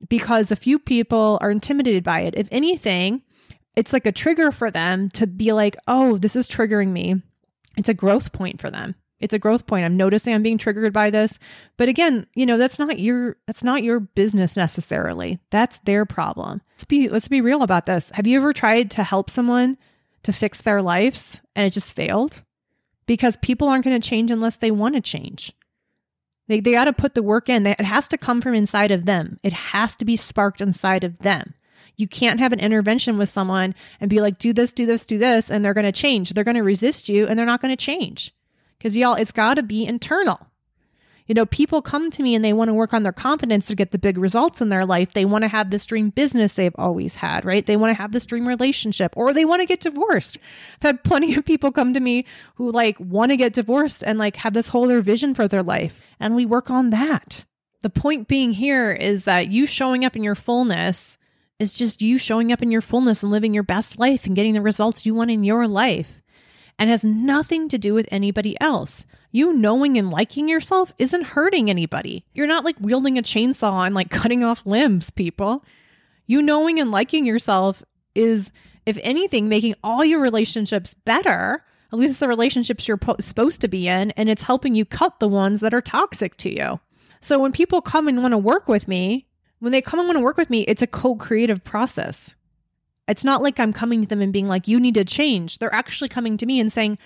because 0.07 0.51
a 0.51 0.55
few 0.55 0.79
people 0.79 1.37
are 1.41 1.51
intimidated 1.51 2.03
by 2.03 2.21
it. 2.21 2.35
If 2.37 2.47
anything, 2.51 3.23
it's 3.75 3.91
like 3.91 4.05
a 4.05 4.11
trigger 4.11 4.51
for 4.51 4.71
them 4.71 5.09
to 5.11 5.27
be 5.27 5.51
like, 5.51 5.75
oh, 5.87 6.17
this 6.17 6.35
is 6.35 6.47
triggering 6.47 6.89
me. 6.89 7.21
It's 7.77 7.89
a 7.89 7.93
growth 7.93 8.31
point 8.31 8.61
for 8.61 8.71
them. 8.71 8.95
It's 9.19 9.33
a 9.33 9.39
growth 9.39 9.65
point. 9.65 9.85
I'm 9.85 9.97
noticing 9.97 10.33
I'm 10.33 10.43
being 10.43 10.57
triggered 10.57 10.93
by 10.93 11.09
this. 11.09 11.39
But 11.77 11.89
again, 11.89 12.27
you 12.35 12.45
know, 12.45 12.57
that's 12.57 12.77
not 12.77 12.99
your 12.99 13.37
that's 13.47 13.63
not 13.63 13.81
your 13.83 13.99
business 13.99 14.55
necessarily. 14.57 15.39
That's 15.51 15.79
their 15.79 16.05
problem. 16.05 16.61
Let's 16.73 16.85
be 16.85 17.09
let's 17.09 17.27
be 17.27 17.41
real 17.41 17.63
about 17.63 17.85
this. 17.85 18.09
Have 18.13 18.27
you 18.27 18.37
ever 18.37 18.53
tried 18.53 18.91
to 18.91 19.03
help 19.03 19.29
someone 19.29 19.77
to 20.23 20.33
fix 20.33 20.61
their 20.61 20.81
lives 20.81 21.41
and 21.55 21.65
it 21.65 21.71
just 21.71 21.93
failed? 21.93 22.43
Because 23.07 23.37
people 23.37 23.67
aren't 23.67 23.83
going 23.83 23.99
to 23.99 24.07
change 24.07 24.31
unless 24.31 24.57
they 24.57 24.71
want 24.71 24.95
to 24.95 25.01
change. 25.01 25.53
They 26.47 26.59
they 26.59 26.71
got 26.71 26.85
to 26.85 26.93
put 26.93 27.15
the 27.15 27.23
work 27.23 27.49
in. 27.49 27.65
It 27.65 27.81
has 27.81 28.07
to 28.09 28.17
come 28.17 28.41
from 28.41 28.53
inside 28.53 28.91
of 28.91 29.05
them. 29.05 29.39
It 29.43 29.53
has 29.53 29.95
to 29.97 30.05
be 30.05 30.15
sparked 30.15 30.61
inside 30.61 31.03
of 31.03 31.19
them. 31.19 31.53
You 31.97 32.07
can't 32.07 32.39
have 32.39 32.51
an 32.51 32.59
intervention 32.59 33.17
with 33.17 33.29
someone 33.29 33.73
and 34.01 34.09
be 34.09 34.19
like, 34.19 34.37
do 34.37 34.53
this, 34.53 34.73
do 34.73 34.85
this, 34.85 35.05
do 35.05 35.17
this, 35.17 35.49
and 35.49 35.63
they're 35.63 35.73
going 35.73 35.85
to 35.85 35.91
change. 35.91 36.31
They're 36.31 36.43
going 36.43 36.55
to 36.55 36.63
resist 36.63 37.09
you 37.09 37.25
and 37.25 37.39
they're 37.39 37.45
not 37.45 37.61
going 37.61 37.75
to 37.75 37.81
change. 37.81 38.35
Because, 38.77 38.97
y'all, 38.97 39.15
it's 39.15 39.31
got 39.31 39.53
to 39.55 39.63
be 39.63 39.85
internal. 39.85 40.47
You 41.27 41.33
know, 41.33 41.45
people 41.47 41.81
come 41.81 42.11
to 42.11 42.21
me 42.21 42.35
and 42.35 42.45
they 42.45 42.53
want 42.53 42.69
to 42.69 42.73
work 42.73 42.93
on 42.93 43.01
their 43.01 43.11
confidence 43.11 43.65
to 43.65 43.75
get 43.75 43.91
the 43.91 43.97
big 43.97 44.17
results 44.17 44.61
in 44.61 44.69
their 44.69 44.85
life. 44.85 45.13
They 45.13 45.25
want 45.25 45.43
to 45.43 45.47
have 45.47 45.71
this 45.71 45.85
dream 45.85 46.11
business 46.11 46.53
they've 46.53 46.75
always 46.77 47.15
had, 47.15 47.45
right? 47.45 47.65
They 47.65 47.75
want 47.75 47.95
to 47.95 48.01
have 48.01 48.11
this 48.11 48.27
dream 48.27 48.47
relationship 48.47 49.11
or 49.17 49.33
they 49.33 49.45
want 49.45 49.61
to 49.61 49.65
get 49.65 49.79
divorced. 49.79 50.37
I've 50.75 50.83
had 50.83 51.03
plenty 51.03 51.33
of 51.33 51.43
people 51.43 51.71
come 51.71 51.93
to 51.93 51.99
me 51.99 52.25
who 52.55 52.71
like 52.71 52.99
want 52.99 53.31
to 53.31 53.37
get 53.37 53.53
divorced 53.53 54.03
and 54.03 54.19
like 54.19 54.35
have 54.37 54.53
this 54.53 54.67
whole 54.67 54.85
other 54.85 55.01
vision 55.01 55.33
for 55.33 55.47
their 55.47 55.63
life. 55.63 55.99
And 56.19 56.35
we 56.35 56.45
work 56.45 56.69
on 56.69 56.91
that. 56.91 57.45
The 57.81 57.89
point 57.89 58.27
being 58.27 58.53
here 58.53 58.91
is 58.91 59.23
that 59.23 59.49
you 59.49 59.65
showing 59.65 60.05
up 60.05 60.15
in 60.15 60.23
your 60.23 60.35
fullness 60.35 61.17
is 61.57 61.73
just 61.73 62.01
you 62.01 62.17
showing 62.17 62.51
up 62.51 62.61
in 62.61 62.71
your 62.71 62.81
fullness 62.81 63.23
and 63.23 63.31
living 63.31 63.53
your 63.53 63.63
best 63.63 63.97
life 63.97 64.25
and 64.25 64.35
getting 64.35 64.53
the 64.53 64.61
results 64.61 65.05
you 65.05 65.15
want 65.15 65.31
in 65.31 65.43
your 65.43 65.67
life 65.67 66.21
and 66.77 66.89
has 66.89 67.03
nothing 67.03 67.69
to 67.69 67.77
do 67.77 67.93
with 67.93 68.07
anybody 68.11 68.59
else. 68.61 69.05
You 69.35 69.51
knowing 69.51 69.97
and 69.97 70.11
liking 70.11 70.47
yourself 70.47 70.93
isn't 70.97 71.25
hurting 71.25 71.69
anybody. 71.69 72.23
You're 72.33 72.47
not 72.47 72.63
like 72.63 72.77
wielding 72.79 73.17
a 73.17 73.21
chainsaw 73.21 73.85
and 73.85 73.93
like 73.93 74.09
cutting 74.09 74.45
off 74.45 74.65
limbs, 74.65 75.09
people. 75.09 75.65
You 76.25 76.41
knowing 76.41 76.79
and 76.79 76.89
liking 76.89 77.25
yourself 77.25 77.83
is, 78.15 78.49
if 78.85 78.97
anything, 79.01 79.49
making 79.49 79.75
all 79.83 80.05
your 80.05 80.21
relationships 80.21 80.93
better. 81.03 81.65
At 81.91 81.99
least 81.99 82.21
the 82.21 82.29
relationships 82.29 82.87
you're 82.87 82.95
po- 82.95 83.17
supposed 83.19 83.59
to 83.59 83.67
be 83.67 83.89
in, 83.89 84.11
and 84.11 84.29
it's 84.29 84.43
helping 84.43 84.73
you 84.73 84.85
cut 84.85 85.19
the 85.19 85.27
ones 85.27 85.59
that 85.59 85.73
are 85.73 85.81
toxic 85.81 86.37
to 86.37 86.55
you. 86.55 86.79
So 87.19 87.37
when 87.37 87.51
people 87.51 87.81
come 87.81 88.07
and 88.07 88.21
want 88.21 88.31
to 88.31 88.37
work 88.37 88.69
with 88.69 88.87
me, 88.87 89.27
when 89.59 89.73
they 89.73 89.81
come 89.81 89.99
and 89.99 90.07
want 90.07 90.17
to 90.17 90.23
work 90.23 90.37
with 90.37 90.49
me, 90.49 90.61
it's 90.61 90.81
a 90.81 90.87
co 90.87 91.13
creative 91.13 91.61
process. 91.61 92.37
It's 93.05 93.25
not 93.25 93.41
like 93.41 93.59
I'm 93.59 93.73
coming 93.73 93.99
to 93.99 94.07
them 94.07 94.21
and 94.21 94.31
being 94.31 94.47
like, 94.47 94.69
you 94.69 94.79
need 94.79 94.93
to 94.93 95.03
change. 95.03 95.57
They're 95.57 95.75
actually 95.75 96.07
coming 96.07 96.37
to 96.37 96.45
me 96.45 96.61
and 96.61 96.71
saying, 96.71 96.97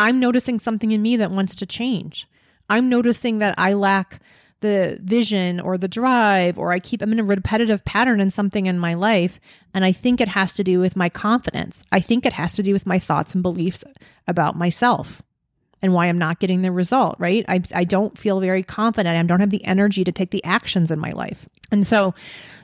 I'm 0.00 0.18
noticing 0.18 0.58
something 0.58 0.92
in 0.92 1.02
me 1.02 1.16
that 1.16 1.30
wants 1.30 1.54
to 1.56 1.66
change. 1.66 2.26
I'm 2.68 2.88
noticing 2.88 3.38
that 3.40 3.54
I 3.58 3.74
lack 3.74 4.20
the 4.60 4.98
vision 5.02 5.60
or 5.60 5.78
the 5.78 5.88
drive, 5.88 6.58
or 6.58 6.72
I 6.72 6.78
keep, 6.78 7.02
I'm 7.02 7.12
in 7.12 7.20
a 7.20 7.24
repetitive 7.24 7.84
pattern 7.84 8.20
in 8.20 8.30
something 8.30 8.66
in 8.66 8.78
my 8.78 8.94
life. 8.94 9.40
And 9.72 9.84
I 9.84 9.92
think 9.92 10.20
it 10.20 10.28
has 10.28 10.54
to 10.54 10.64
do 10.64 10.80
with 10.80 10.96
my 10.96 11.08
confidence. 11.08 11.84
I 11.92 12.00
think 12.00 12.26
it 12.26 12.32
has 12.34 12.54
to 12.54 12.62
do 12.62 12.72
with 12.72 12.86
my 12.86 12.98
thoughts 12.98 13.34
and 13.34 13.42
beliefs 13.42 13.84
about 14.26 14.56
myself 14.56 15.22
and 15.82 15.94
why 15.94 16.06
I'm 16.06 16.18
not 16.18 16.40
getting 16.40 16.62
the 16.62 16.72
result, 16.72 17.16
right? 17.18 17.44
I, 17.48 17.62
I 17.74 17.84
don't 17.84 18.16
feel 18.16 18.40
very 18.40 18.62
confident. 18.62 19.16
I 19.16 19.22
don't 19.22 19.40
have 19.40 19.50
the 19.50 19.64
energy 19.64 20.04
to 20.04 20.12
take 20.12 20.30
the 20.30 20.44
actions 20.44 20.90
in 20.90 20.98
my 20.98 21.10
life. 21.10 21.48
And 21.70 21.86
so 21.86 22.14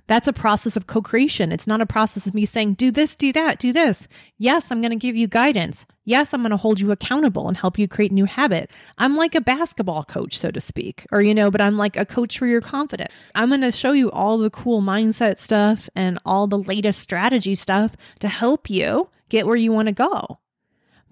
that's 0.07 0.29
a 0.29 0.33
process 0.33 0.77
of 0.77 0.87
co 0.87 1.03
creation. 1.03 1.51
It's 1.51 1.67
not 1.67 1.81
a 1.81 1.87
process 1.87 2.27
of 2.27 2.35
me 2.35 2.47
saying, 2.47 2.75
do 2.75 2.91
this, 2.91 3.17
do 3.17 3.33
that, 3.33 3.59
do 3.59 3.73
this. 3.73 4.07
Yes, 4.39 4.71
I'm 4.71 4.81
going 4.81 4.91
to 4.91 4.97
give 4.97 5.17
you 5.17 5.27
guidance. 5.27 5.85
Yes, 6.05 6.33
I'm 6.33 6.43
going 6.43 6.51
to 6.51 6.57
hold 6.57 6.79
you 6.79 6.93
accountable 6.93 7.49
and 7.49 7.57
help 7.57 7.79
you 7.79 7.89
create 7.89 8.13
new 8.13 8.27
habit. 8.27 8.71
I'm 8.99 9.17
like 9.17 9.35
a 9.35 9.41
basketball 9.41 10.05
coach, 10.05 10.39
so 10.39 10.51
to 10.53 10.61
speak, 10.61 11.07
or, 11.11 11.23
you 11.23 11.35
know, 11.35 11.51
but 11.51 11.61
I'm 11.61 11.77
like 11.77 11.97
a 11.97 12.07
coach 12.07 12.39
for 12.39 12.47
your 12.47 12.61
confidence. 12.61 13.13
I'm 13.35 13.49
going 13.49 13.63
to 13.63 13.73
show 13.73 13.93
you 13.93 14.11
all 14.13 14.39
the 14.39 14.51
cool 14.51 14.81
mindset 14.81 15.39
stuff 15.39 15.89
and 15.97 16.21
all 16.25 16.47
the 16.47 16.59
latest 16.59 17.01
strategy 17.01 17.57
stuff 17.57 17.97
to 18.21 18.29
help 18.29 18.71
you 18.71 19.09
get 19.29 19.47
where 19.47 19.57
you 19.57 19.73
want 19.73 19.87
to 19.87 19.93
go. 19.93 20.39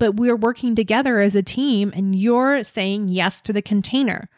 But 0.05 0.17
we're 0.17 0.37
working 0.37 0.75
together 0.75 1.19
as 1.19 1.35
a 1.35 1.43
team 1.43 1.91
and 1.97 2.15
you're 2.15 2.63
saying 2.63 3.09
yes 3.09 3.41
to 3.41 3.55
the 3.55 3.63
container. 3.63 4.29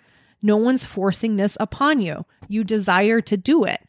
No 0.41 0.57
one's 0.57 0.85
forcing 0.85 1.35
this 1.35 1.57
upon 1.59 2.01
you. 2.01 2.25
You 2.47 2.63
desire 2.63 3.21
to 3.23 3.37
do 3.37 3.65
it 3.65 3.81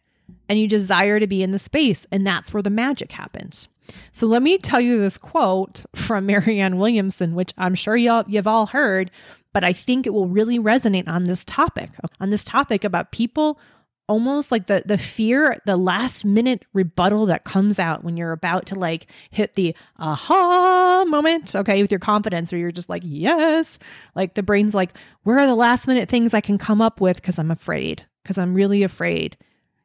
and 0.49 0.57
you 0.57 0.67
desire 0.67 1.19
to 1.19 1.27
be 1.27 1.43
in 1.43 1.51
the 1.51 1.59
space. 1.59 2.07
And 2.11 2.25
that's 2.25 2.51
where 2.51 2.63
the 2.63 2.71
magic 2.71 3.11
happens. 3.11 3.67
So 4.11 4.25
let 4.25 4.41
me 4.41 4.57
tell 4.57 4.81
you 4.81 4.99
this 4.99 5.19
quote 5.19 5.85
from 5.93 6.25
Marianne 6.25 6.79
Williamson, 6.79 7.35
which 7.35 7.53
I'm 7.59 7.75
sure 7.75 7.95
y'all, 7.95 8.23
you've 8.27 8.47
all 8.47 8.65
heard, 8.65 9.11
but 9.53 9.63
I 9.63 9.71
think 9.71 10.07
it 10.07 10.15
will 10.15 10.27
really 10.27 10.57
resonate 10.57 11.07
on 11.07 11.25
this 11.25 11.45
topic, 11.45 11.91
on 12.19 12.31
this 12.31 12.43
topic 12.43 12.85
about 12.85 13.11
people 13.11 13.59
almost 14.07 14.51
like 14.51 14.67
the 14.67 14.83
the 14.85 14.97
fear 14.97 15.57
the 15.65 15.77
last 15.77 16.23
minute 16.23 16.63
rebuttal 16.73 17.25
that 17.25 17.43
comes 17.43 17.77
out 17.77 18.03
when 18.03 18.15
you're 18.15 18.31
about 18.31 18.65
to 18.65 18.75
like 18.75 19.07
hit 19.31 19.53
the 19.55 19.75
aha 19.97 21.05
moment 21.07 21.55
okay 21.55 21.81
with 21.81 21.91
your 21.91 21.99
confidence 21.99 22.53
or 22.53 22.57
you're 22.57 22.71
just 22.71 22.89
like 22.89 23.03
yes 23.05 23.77
like 24.15 24.33
the 24.33 24.43
brain's 24.43 24.73
like 24.73 24.97
where 25.23 25.37
are 25.37 25.47
the 25.47 25.55
last 25.55 25.87
minute 25.87 26.07
things 26.07 26.33
i 26.33 26.41
can 26.41 26.57
come 26.57 26.81
up 26.81 27.01
with 27.01 27.17
because 27.17 27.37
i'm 27.37 27.51
afraid 27.51 28.05
because 28.23 28.37
i'm 28.37 28.53
really 28.53 28.81
afraid 28.81 29.35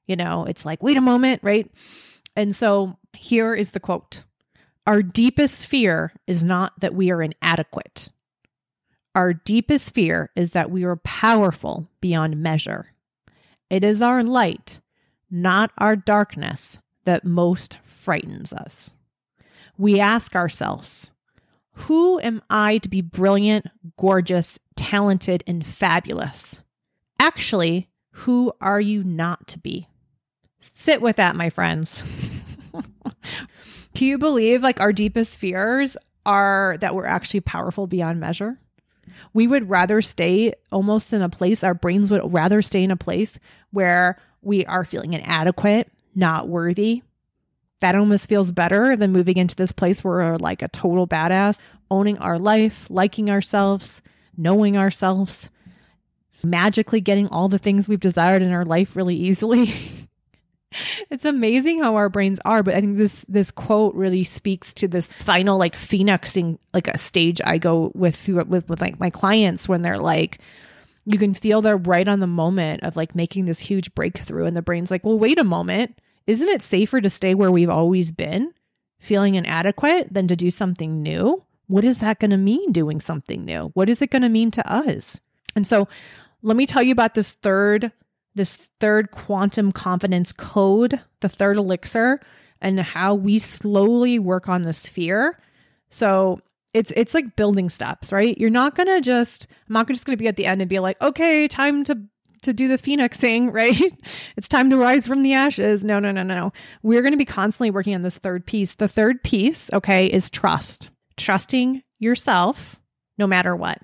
you 0.06 0.16
know, 0.16 0.44
it's 0.44 0.64
like, 0.66 0.82
wait 0.82 0.96
a 0.96 1.02
moment, 1.02 1.40
right? 1.42 1.70
And 2.36 2.54
so 2.54 2.98
here 3.12 3.54
is 3.54 3.70
the 3.70 3.80
quote 3.80 4.24
Our 4.86 5.02
deepest 5.02 5.66
fear 5.66 6.12
is 6.26 6.42
not 6.42 6.78
that 6.80 6.94
we 6.94 7.10
are 7.10 7.22
inadequate. 7.22 8.10
Our 9.14 9.34
deepest 9.34 9.92
fear 9.94 10.30
is 10.34 10.52
that 10.52 10.70
we 10.70 10.84
are 10.84 10.96
powerful 10.96 11.88
beyond 12.00 12.42
measure. 12.42 12.91
It 13.72 13.84
is 13.84 14.02
our 14.02 14.22
light, 14.22 14.82
not 15.30 15.70
our 15.78 15.96
darkness, 15.96 16.78
that 17.06 17.24
most 17.24 17.78
frightens 17.86 18.52
us. 18.52 18.92
We 19.78 19.98
ask 19.98 20.36
ourselves, 20.36 21.10
who 21.72 22.20
am 22.20 22.42
I 22.50 22.76
to 22.76 22.90
be 22.90 23.00
brilliant, 23.00 23.68
gorgeous, 23.96 24.58
talented, 24.76 25.42
and 25.46 25.66
fabulous? 25.66 26.60
Actually, 27.18 27.88
who 28.10 28.52
are 28.60 28.78
you 28.78 29.02
not 29.04 29.48
to 29.48 29.58
be? 29.58 29.88
Sit 30.60 31.00
with 31.00 31.16
that, 31.16 31.34
my 31.34 31.48
friends. 31.48 32.04
Can 33.94 34.06
you 34.06 34.18
believe 34.18 34.62
like 34.62 34.82
our 34.82 34.92
deepest 34.92 35.38
fears 35.38 35.96
are 36.26 36.76
that 36.82 36.94
we're 36.94 37.06
actually 37.06 37.40
powerful 37.40 37.86
beyond 37.86 38.20
measure? 38.20 38.58
We 39.32 39.46
would 39.46 39.68
rather 39.68 40.02
stay 40.02 40.54
almost 40.70 41.12
in 41.12 41.22
a 41.22 41.28
place, 41.28 41.64
our 41.64 41.74
brains 41.74 42.10
would 42.10 42.32
rather 42.32 42.62
stay 42.62 42.82
in 42.82 42.90
a 42.90 42.96
place 42.96 43.38
where 43.70 44.18
we 44.42 44.66
are 44.66 44.84
feeling 44.84 45.14
inadequate, 45.14 45.90
not 46.14 46.48
worthy. 46.48 47.02
That 47.80 47.96
almost 47.96 48.28
feels 48.28 48.50
better 48.50 48.94
than 48.96 49.12
moving 49.12 49.36
into 49.36 49.56
this 49.56 49.72
place 49.72 50.04
where 50.04 50.14
we're 50.14 50.36
like 50.36 50.62
a 50.62 50.68
total 50.68 51.06
badass, 51.06 51.58
owning 51.90 52.18
our 52.18 52.38
life, 52.38 52.86
liking 52.90 53.28
ourselves, 53.28 54.02
knowing 54.36 54.76
ourselves, 54.76 55.50
magically 56.44 57.00
getting 57.00 57.28
all 57.28 57.48
the 57.48 57.58
things 57.58 57.88
we've 57.88 58.00
desired 58.00 58.42
in 58.42 58.52
our 58.52 58.64
life 58.64 58.96
really 58.96 59.16
easily. 59.16 59.74
it's 61.10 61.24
amazing 61.24 61.80
how 61.80 61.96
our 61.96 62.08
brains 62.08 62.40
are 62.44 62.62
but 62.62 62.74
i 62.74 62.80
think 62.80 62.96
this 62.96 63.24
this 63.28 63.50
quote 63.50 63.94
really 63.94 64.24
speaks 64.24 64.72
to 64.72 64.88
this 64.88 65.06
final 65.20 65.58
like 65.58 65.76
phoenixing 65.76 66.58
like 66.74 66.88
a 66.88 66.98
stage 66.98 67.40
i 67.44 67.58
go 67.58 67.90
with 67.94 68.28
with 68.28 68.68
with 68.68 68.80
like 68.80 68.98
my 69.00 69.10
clients 69.10 69.68
when 69.68 69.82
they're 69.82 69.98
like 69.98 70.38
you 71.04 71.18
can 71.18 71.34
feel 71.34 71.62
they're 71.62 71.76
right 71.76 72.06
on 72.06 72.20
the 72.20 72.26
moment 72.26 72.82
of 72.84 72.96
like 72.96 73.14
making 73.14 73.44
this 73.44 73.58
huge 73.58 73.94
breakthrough 73.94 74.46
and 74.46 74.56
the 74.56 74.62
brain's 74.62 74.90
like 74.90 75.04
well 75.04 75.18
wait 75.18 75.38
a 75.38 75.44
moment. 75.44 75.98
Isn't 76.26 76.48
it 76.48 76.62
safer 76.62 77.00
to 77.00 77.10
stay 77.10 77.34
where 77.34 77.50
we've 77.50 77.68
always 77.68 78.12
been 78.12 78.52
feeling 79.00 79.34
inadequate 79.34 80.08
than 80.12 80.28
to 80.28 80.36
do 80.36 80.50
something 80.50 81.02
new? 81.02 81.44
What 81.66 81.84
is 81.84 81.98
that 81.98 82.20
going 82.20 82.30
to 82.30 82.36
mean 82.36 82.70
doing 82.70 83.00
something 83.00 83.44
new? 83.44 83.70
What 83.74 83.88
is 83.88 84.00
it 84.02 84.10
going 84.10 84.22
to 84.22 84.28
mean 84.28 84.52
to 84.52 84.72
us? 84.72 85.20
And 85.56 85.66
so 85.66 85.88
let 86.42 86.56
me 86.56 86.66
tell 86.66 86.82
you 86.82 86.92
about 86.92 87.14
this 87.14 87.32
third 87.32 87.90
this 88.34 88.56
third 88.80 89.10
quantum 89.10 89.72
confidence 89.72 90.32
code, 90.32 91.00
the 91.20 91.28
third 91.28 91.56
elixir, 91.56 92.20
and 92.60 92.80
how 92.80 93.14
we 93.14 93.38
slowly 93.38 94.18
work 94.18 94.48
on 94.48 94.62
this 94.62 94.86
fear. 94.86 95.38
So 95.90 96.40
it's 96.72 96.92
it's 96.96 97.14
like 97.14 97.36
building 97.36 97.68
steps, 97.68 98.12
right? 98.12 98.36
You're 98.38 98.50
not 98.50 98.74
gonna 98.74 99.00
just 99.00 99.46
I'm 99.68 99.74
not 99.74 99.88
just 99.88 100.04
gonna 100.04 100.16
be 100.16 100.28
at 100.28 100.36
the 100.36 100.46
end 100.46 100.62
and 100.62 100.68
be 100.68 100.78
like, 100.78 101.00
okay, 101.02 101.48
time 101.48 101.84
to 101.84 101.98
to 102.42 102.52
do 102.52 102.68
the 102.68 102.78
phoenixing, 102.78 103.50
right? 103.52 103.94
It's 104.36 104.48
time 104.48 104.70
to 104.70 104.76
rise 104.76 105.06
from 105.06 105.22
the 105.22 105.34
ashes. 105.34 105.84
No, 105.84 105.98
no, 105.98 106.10
no, 106.10 106.22
no. 106.22 106.52
We're 106.82 107.02
to 107.02 107.16
be 107.16 107.24
constantly 107.24 107.70
working 107.70 107.94
on 107.94 108.02
this 108.02 108.18
third 108.18 108.46
piece. 108.46 108.74
The 108.74 108.88
third 108.88 109.22
piece, 109.22 109.70
okay, 109.72 110.06
is 110.06 110.30
trust. 110.30 110.90
Trusting 111.16 111.82
yourself 111.98 112.76
no 113.18 113.26
matter 113.26 113.54
what. 113.54 113.78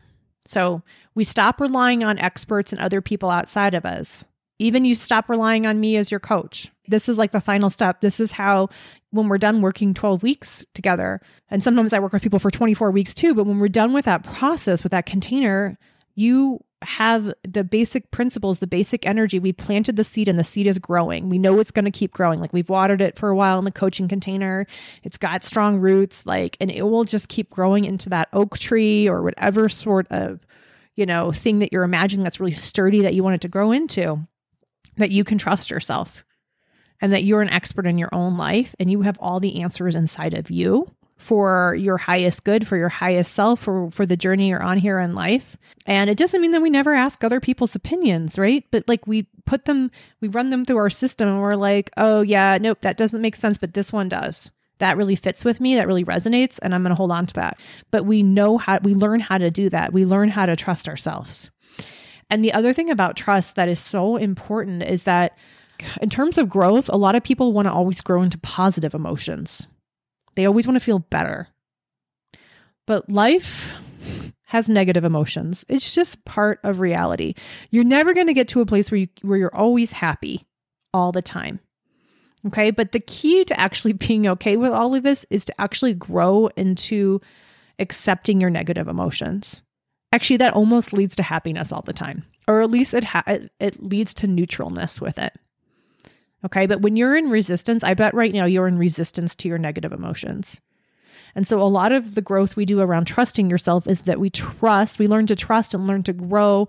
So 0.47 0.83
we 1.15 1.25
stop 1.25 1.61
relying 1.61 2.03
on 2.03 2.19
experts 2.19 2.73
and 2.73 2.81
other 2.81 3.03
people 3.03 3.29
outside 3.29 3.75
of 3.75 3.85
us 3.85 4.25
even 4.59 4.85
you 4.85 4.95
stop 4.95 5.29
relying 5.29 5.67
on 5.67 5.81
me 5.81 5.97
as 5.97 6.11
your 6.11 6.21
coach. 6.21 6.71
This 6.87 7.09
is 7.09 7.19
like 7.19 7.33
the 7.33 7.41
final 7.41 7.71
step. 7.71 8.01
This 8.01 8.19
is 8.21 8.33
how, 8.33 8.69
when 9.11 9.29
we're 9.29 9.39
done 9.39 9.61
working 9.61 9.95
12 9.95 10.23
weeks 10.23 10.65
together, 10.75 11.21
and 11.51 11.63
sometimes 11.63 11.93
I 11.93 11.99
work 11.99 12.13
with 12.13 12.23
people 12.23 12.39
for 12.39 12.51
24 12.51 12.91
weeks 12.91 13.15
too, 13.15 13.35
but 13.35 13.47
when 13.47 13.59
we're 13.59 13.69
done 13.69 13.93
with 13.93 14.07
that 14.07 14.25
process, 14.25 14.83
with 14.83 14.93
that 14.93 15.07
container, 15.07 15.79
you 16.15 16.65
have 16.83 17.33
the 17.47 17.65
basic 17.65 18.11
principles, 18.11 18.59
the 18.59 18.67
basic 18.67 19.07
energy. 19.07 19.39
We 19.39 19.53
planted 19.53 19.97
the 19.97 20.05
seed 20.05 20.29
and 20.29 20.39
the 20.39 20.45
seed 20.45 20.67
is 20.67 20.79
growing. 20.79 21.29
We 21.29 21.39
know 21.39 21.59
it's 21.59 21.71
going 21.71 21.85
to 21.87 21.91
keep 21.91 22.13
growing. 22.13 22.39
Like 22.39 22.53
we've 22.53 22.69
watered 22.69 23.01
it 23.01 23.19
for 23.19 23.29
a 23.29 23.37
while 23.37 23.59
in 23.59 23.65
the 23.65 23.73
coaching 23.73 24.09
container. 24.09 24.67
It's 25.03 25.19
got 25.19 25.43
strong 25.43 25.79
roots, 25.79 26.25
like, 26.25 26.57
and 26.61 26.71
it 26.71 26.83
will 26.83 27.05
just 27.05 27.29
keep 27.29 27.51
growing 27.51 27.85
into 27.85 28.09
that 28.11 28.29
oak 28.33 28.59
tree 28.59 29.09
or 29.09 29.23
whatever 29.23 29.69
sort 29.69 30.07
of, 30.11 30.41
you 30.95 31.05
know, 31.07 31.33
thing 31.33 31.59
that 31.61 31.73
you're 31.73 31.85
imagining 31.85 32.23
that's 32.23 32.41
really 32.41 32.53
sturdy 32.53 33.03
that 33.03 33.15
you 33.15 33.25
want 33.25 33.35
it 33.35 33.41
to 33.41 33.49
grow 33.49 33.73
into 33.73 34.27
that 34.99 35.11
you 35.11 35.25
can 35.25 35.39
trust 35.39 35.71
yourself 35.71 36.25
and 37.01 37.13
that 37.13 37.25
you're 37.25 37.43
an 37.43 37.51
expert 37.51 37.87
in 37.87 37.99
your 37.99 38.11
own 38.13 38.37
life 38.37 38.75
and 38.79 38.91
you 38.91 39.03
have 39.03 39.19
all 39.21 39.41
the 39.41 39.63
answers 39.63 39.97
inside 39.97 40.35
of 40.35 40.51
you 40.51 40.87
for 41.17 41.75
your 41.75 41.97
highest 41.97 42.45
good, 42.45 42.67
for 42.67 42.77
your 42.77 42.89
highest 42.89 43.35
self, 43.35 43.61
for, 43.61 43.91
for 43.91 44.07
the 44.07 44.17
journey 44.17 44.49
you're 44.49 44.63
on 44.63 44.79
here 44.79 45.01
in 45.01 45.15
life. 45.15 45.57
And 45.85 46.09
it 46.09 46.17
doesn't 46.17 46.41
mean 46.41 46.53
that 46.53 46.63
we 46.63 46.71
never 46.71 46.95
ask 46.95 47.23
other 47.25 47.41
people's 47.41 47.75
opinions, 47.75 48.39
right? 48.39 48.65
But 48.71 48.85
like 48.87 49.07
we 49.07 49.27
put 49.45 49.65
them, 49.65 49.91
we 50.21 50.29
run 50.29 50.51
them 50.51 50.65
through 50.65 50.77
our 50.77 50.91
system 50.91 51.29
and 51.29 51.41
we're 51.41 51.57
like, 51.57 51.91
oh, 51.97 52.23
yeah, 52.23 52.59
nope, 52.61 52.79
that 52.83 52.97
doesn't 52.97 53.21
make 53.21 53.35
sense, 53.35 53.59
but 53.59 53.75
this 53.75 53.93
one 53.93 54.09
does. 54.09 54.53
That 54.79 54.97
really 54.97 55.17
fits 55.17 55.45
with 55.45 55.61
me. 55.61 55.75
That 55.75 55.89
really 55.89 56.05
resonates. 56.05 56.61
And 56.63 56.73
I'm 56.73 56.83
going 56.83 56.91
to 56.91 56.97
hold 56.97 57.11
on 57.11 57.27
to 57.27 57.35
that. 57.35 57.59
But 57.91 58.05
we 58.05 58.23
know 58.23 58.59
how, 58.59 58.79
we 58.81 58.95
learn 58.95 59.19
how 59.19 59.39
to 59.39 59.51
do 59.51 59.69
that. 59.71 59.93
We 59.93 60.05
learn 60.05 60.29
how 60.29 60.47
to 60.47 60.55
trust 60.55 60.89
ourselves. 60.89 61.51
And 62.31 62.45
the 62.45 62.53
other 62.53 62.73
thing 62.73 62.91
about 62.91 63.17
trust 63.17 63.55
that 63.55 63.69
is 63.69 63.81
so 63.81 64.17
important 64.17 64.83
is 64.83 65.05
that 65.05 65.37
in 66.03 66.11
terms 66.11 66.39
of 66.39 66.49
growth, 66.49 66.89
a 66.89 66.97
lot 66.97 67.15
of 67.15 67.23
people 67.23 67.53
want 67.53 67.67
to 67.67 67.73
always 67.73 68.01
grow 68.01 68.23
into 68.23 68.39
positive 68.39 68.95
emotions. 68.95 69.67
They 70.35 70.47
always 70.47 70.67
want 70.67 70.79
to 70.79 70.85
feel 70.85 70.99
better. 70.99 71.49
But 72.87 73.11
life 73.11 73.71
has 74.45 74.69
negative 74.69 75.05
emotions. 75.05 75.65
It's 75.69 75.95
just 75.95 76.25
part 76.25 76.61
of 76.65 76.81
reality. 76.81 77.35
You're 77.71 77.85
never 77.85 78.15
going 78.15 78.29
to 78.29 78.35
get 78.35 78.49
to 78.49 78.61
a 78.61 78.67
place 78.67 78.91
where 78.91 78.99
you 78.99 79.09
where 79.23 79.39
you're 79.39 79.55
always 79.55 79.93
happy 79.93 80.47
all 80.95 81.13
the 81.13 81.23
time. 81.23 81.61
Okay? 82.47 82.71
But 82.71 82.93
the 82.93 83.01
key 83.01 83.45
to 83.45 83.61
actually 83.61 83.93
being 84.07 84.27
okay 84.27 84.57
with 84.57 84.73
all 84.73 84.95
of 84.95 85.03
this 85.03 85.27
is 85.31 85.45
to 85.47 85.61
actually 85.61 85.95
grow 85.95 86.49
into 86.57 87.21
accepting 87.79 88.41
your 88.41 88.51
negative 88.51 88.89
emotions. 88.89 89.63
Actually, 90.13 90.39
that 90.39 90.55
almost 90.55 90.93
leads 90.93 91.15
to 91.17 91.23
happiness 91.23 91.71
all 91.73 91.83
the 91.83 91.93
time. 91.93 92.25
Or 92.47 92.63
at 92.63 92.71
least 92.71 92.95
it 92.95 93.05
ha- 93.05 93.25
it 93.27 93.83
leads 93.83 94.15
to 94.15 94.27
neutralness 94.27 95.01
with 95.01 95.19
it. 95.19 95.35
Okay? 96.45 96.67
But 96.67 96.81
when 96.81 96.97
you're 96.97 97.17
in 97.17 97.31
resistance, 97.31 97.85
I 97.85 97.95
bet 97.95 98.15
right 98.15 98.33
now 98.33 98.47
you're 98.47 98.69
in 98.69 98.79
resistance 98.79 99.35
to 99.37 99.49
your 99.49 99.59
negative 99.59 99.93
emotions. 99.93 100.61
And 101.35 101.47
so 101.47 101.61
a 101.61 101.65
lot 101.65 101.93
of 101.93 102.15
the 102.15 102.23
growth 102.23 102.57
we 102.57 102.65
do 102.65 102.81
around 102.81 103.07
trusting 103.07 103.51
yourself 103.51 103.87
is 103.87 104.03
that 104.03 104.21
we 104.21 104.31
trust, 104.31 104.99
we 104.99 105.07
learn 105.07 105.27
to 105.27 105.37
trust 105.37 105.75
and 105.75 105.87
learn 105.87 106.03
to 106.05 106.13
grow 106.13 106.69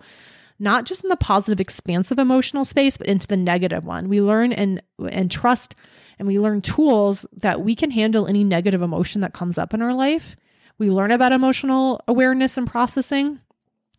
not 0.60 0.86
just 0.86 1.04
in 1.04 1.10
the 1.10 1.16
positive 1.16 1.62
expansive 1.62 2.20
emotional 2.20 2.66
space 2.66 2.98
but 2.98 3.08
into 3.08 3.26
the 3.26 3.38
negative 3.38 3.86
one. 3.86 4.10
We 4.10 4.22
learn 4.22 4.52
and 4.52 4.82
and 5.10 5.32
trust 5.32 5.74
and 6.20 6.28
we 6.28 6.38
learn 6.38 6.62
tools 6.62 7.26
that 7.38 7.62
we 7.62 7.76
can 7.76 7.92
handle 7.92 8.28
any 8.28 8.44
negative 8.44 8.82
emotion 8.82 9.22
that 9.22 9.34
comes 9.34 9.58
up 9.58 9.74
in 9.74 9.82
our 9.82 9.94
life. 9.94 10.36
We 10.80 10.90
learn 10.90 11.12
about 11.12 11.32
emotional 11.32 12.02
awareness 12.08 12.58
and 12.58 12.66
processing 12.66 13.40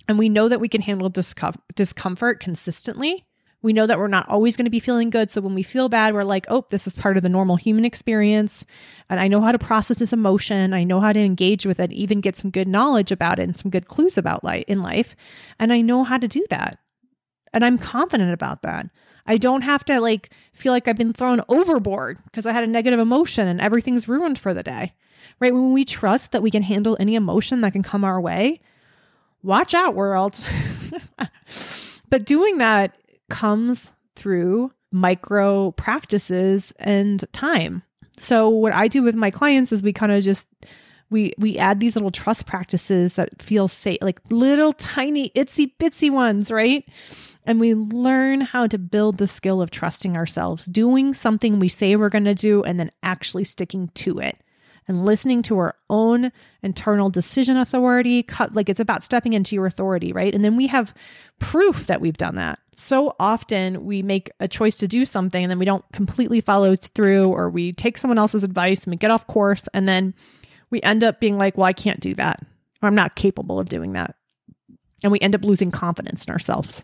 and 0.08 0.18
we 0.18 0.28
know 0.28 0.48
that 0.48 0.60
we 0.60 0.68
can 0.68 0.82
handle 0.82 1.08
discomfort 1.08 2.40
consistently 2.40 3.26
we 3.62 3.72
know 3.72 3.86
that 3.86 3.98
we're 3.98 4.08
not 4.08 4.28
always 4.28 4.56
going 4.56 4.64
to 4.64 4.70
be 4.70 4.80
feeling 4.80 5.10
good. 5.10 5.30
So 5.30 5.40
when 5.40 5.54
we 5.54 5.62
feel 5.62 5.88
bad, 5.88 6.14
we're 6.14 6.22
like, 6.22 6.46
oh, 6.48 6.66
this 6.70 6.86
is 6.86 6.94
part 6.94 7.16
of 7.16 7.22
the 7.22 7.28
normal 7.28 7.56
human 7.56 7.84
experience. 7.84 8.64
And 9.10 9.20
I 9.20 9.28
know 9.28 9.40
how 9.40 9.52
to 9.52 9.58
process 9.58 9.98
this 9.98 10.12
emotion. 10.12 10.72
I 10.72 10.84
know 10.84 11.00
how 11.00 11.12
to 11.12 11.20
engage 11.20 11.66
with 11.66 11.78
it, 11.78 11.92
even 11.92 12.20
get 12.20 12.38
some 12.38 12.50
good 12.50 12.68
knowledge 12.68 13.12
about 13.12 13.38
it 13.38 13.42
and 13.42 13.58
some 13.58 13.70
good 13.70 13.86
clues 13.86 14.16
about 14.16 14.44
life 14.44 14.64
in 14.66 14.80
life. 14.80 15.14
And 15.58 15.72
I 15.72 15.82
know 15.82 16.04
how 16.04 16.16
to 16.16 16.28
do 16.28 16.44
that. 16.48 16.78
And 17.52 17.64
I'm 17.64 17.78
confident 17.78 18.32
about 18.32 18.62
that. 18.62 18.88
I 19.26 19.36
don't 19.36 19.62
have 19.62 19.84
to 19.84 20.00
like 20.00 20.30
feel 20.54 20.72
like 20.72 20.88
I've 20.88 20.96
been 20.96 21.12
thrown 21.12 21.42
overboard 21.48 22.18
because 22.24 22.46
I 22.46 22.52
had 22.52 22.64
a 22.64 22.68
negative 22.68 22.98
emotion 22.98 23.46
and 23.46 23.60
everything's 23.60 24.08
ruined 24.08 24.38
for 24.38 24.54
the 24.54 24.62
day. 24.62 24.94
Right? 25.40 25.54
When 25.54 25.72
we 25.72 25.84
trust 25.84 26.32
that 26.32 26.42
we 26.42 26.50
can 26.50 26.62
handle 26.62 26.96
any 27.00 27.14
emotion 27.14 27.62
that 27.62 27.72
can 27.72 27.82
come 27.82 28.04
our 28.04 28.20
way, 28.20 28.60
watch 29.42 29.74
out, 29.74 29.94
world. 29.94 30.44
but 32.10 32.26
doing 32.26 32.58
that 32.58 32.96
comes 33.30 33.92
through 34.16 34.72
micro 34.92 35.70
practices 35.72 36.72
and 36.78 37.24
time. 37.32 37.82
So 38.18 38.48
what 38.50 38.74
I 38.74 38.88
do 38.88 39.02
with 39.02 39.14
my 39.14 39.30
clients 39.30 39.72
is 39.72 39.82
we 39.82 39.94
kind 39.94 40.12
of 40.12 40.22
just 40.22 40.46
we 41.08 41.32
we 41.38 41.56
add 41.56 41.80
these 41.80 41.96
little 41.96 42.10
trust 42.10 42.46
practices 42.46 43.14
that 43.14 43.40
feel 43.40 43.66
safe, 43.66 43.98
like 44.02 44.20
little 44.30 44.72
tiny 44.74 45.30
itsy 45.30 45.72
bitsy 45.78 46.10
ones, 46.10 46.50
right? 46.52 46.86
And 47.46 47.58
we 47.58 47.74
learn 47.74 48.42
how 48.42 48.66
to 48.66 48.78
build 48.78 49.18
the 49.18 49.26
skill 49.26 49.62
of 49.62 49.70
trusting 49.70 50.16
ourselves, 50.16 50.66
doing 50.66 51.14
something 51.14 51.58
we 51.58 51.68
say 51.68 51.96
we're 51.96 52.10
going 52.10 52.24
to 52.24 52.34
do 52.34 52.62
and 52.62 52.78
then 52.78 52.90
actually 53.02 53.44
sticking 53.44 53.88
to 53.94 54.18
it 54.18 54.36
and 54.88 55.04
listening 55.04 55.42
to 55.42 55.58
our 55.58 55.74
own 55.88 56.32
internal 56.62 57.10
decision 57.10 57.56
authority. 57.56 58.22
Cut, 58.22 58.54
Like 58.54 58.68
it's 58.68 58.80
about 58.80 59.04
stepping 59.04 59.32
into 59.32 59.54
your 59.54 59.66
authority, 59.66 60.12
right? 60.12 60.34
And 60.34 60.44
then 60.44 60.56
we 60.56 60.66
have 60.68 60.94
proof 61.38 61.86
that 61.86 62.00
we've 62.00 62.16
done 62.16 62.36
that 62.36 62.58
so 62.80 63.14
often 63.20 63.84
we 63.84 64.02
make 64.02 64.30
a 64.40 64.48
choice 64.48 64.78
to 64.78 64.88
do 64.88 65.04
something 65.04 65.42
and 65.42 65.50
then 65.50 65.58
we 65.58 65.64
don't 65.64 65.84
completely 65.92 66.40
follow 66.40 66.74
through, 66.74 67.28
or 67.28 67.50
we 67.50 67.72
take 67.72 67.98
someone 67.98 68.18
else's 68.18 68.42
advice 68.42 68.84
and 68.84 68.90
we 68.90 68.96
get 68.96 69.10
off 69.10 69.26
course, 69.26 69.68
and 69.74 69.88
then 69.88 70.14
we 70.70 70.80
end 70.82 71.04
up 71.04 71.20
being 71.20 71.36
like, 71.36 71.56
well, 71.56 71.66
I 71.66 71.72
can't 71.72 72.00
do 72.00 72.14
that. 72.14 72.40
Or 72.82 72.88
I'm 72.88 72.94
not 72.94 73.16
capable 73.16 73.60
of 73.60 73.68
doing 73.68 73.92
that. 73.92 74.16
And 75.02 75.12
we 75.12 75.20
end 75.20 75.34
up 75.34 75.44
losing 75.44 75.70
confidence 75.70 76.24
in 76.24 76.32
ourselves. 76.32 76.82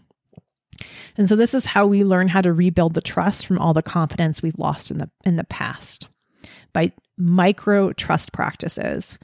And 1.17 1.29
so 1.29 1.37
this 1.37 1.55
is 1.55 1.65
how 1.65 1.87
we 1.87 2.05
learn 2.05 2.29
how 2.29 2.43
to 2.43 2.53
rebuild 2.53 2.95
the 2.95 3.00
trust 3.00 3.47
from 3.47 3.59
all 3.59 3.73
the 3.73 3.82
confidence 3.82 4.43
we've 4.43 4.59
lost 4.59 4.91
in 4.91 4.99
the 4.99 5.11
in 5.25 5.37
the 5.37 5.45
past 5.45 6.09
by 6.76 6.93
micro 7.17 7.95
trust 7.95 8.34
practices. 8.34 9.17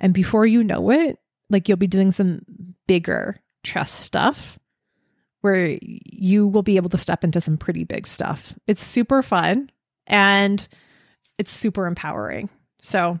And 0.00 0.14
before 0.14 0.46
you 0.46 0.64
know 0.64 0.90
it, 0.90 1.18
like 1.50 1.68
you'll 1.68 1.76
be 1.76 1.86
doing 1.86 2.10
some 2.10 2.40
bigger 2.86 3.36
trust 3.62 4.00
stuff 4.00 4.58
where 5.42 5.76
you 5.82 6.46
will 6.46 6.62
be 6.62 6.76
able 6.76 6.88
to 6.88 6.96
step 6.96 7.22
into 7.22 7.38
some 7.38 7.58
pretty 7.58 7.84
big 7.84 8.06
stuff. 8.06 8.54
It's 8.66 8.82
super 8.82 9.22
fun 9.22 9.70
and 10.06 10.66
it's 11.36 11.52
super 11.52 11.86
empowering. 11.86 12.48
So, 12.78 13.20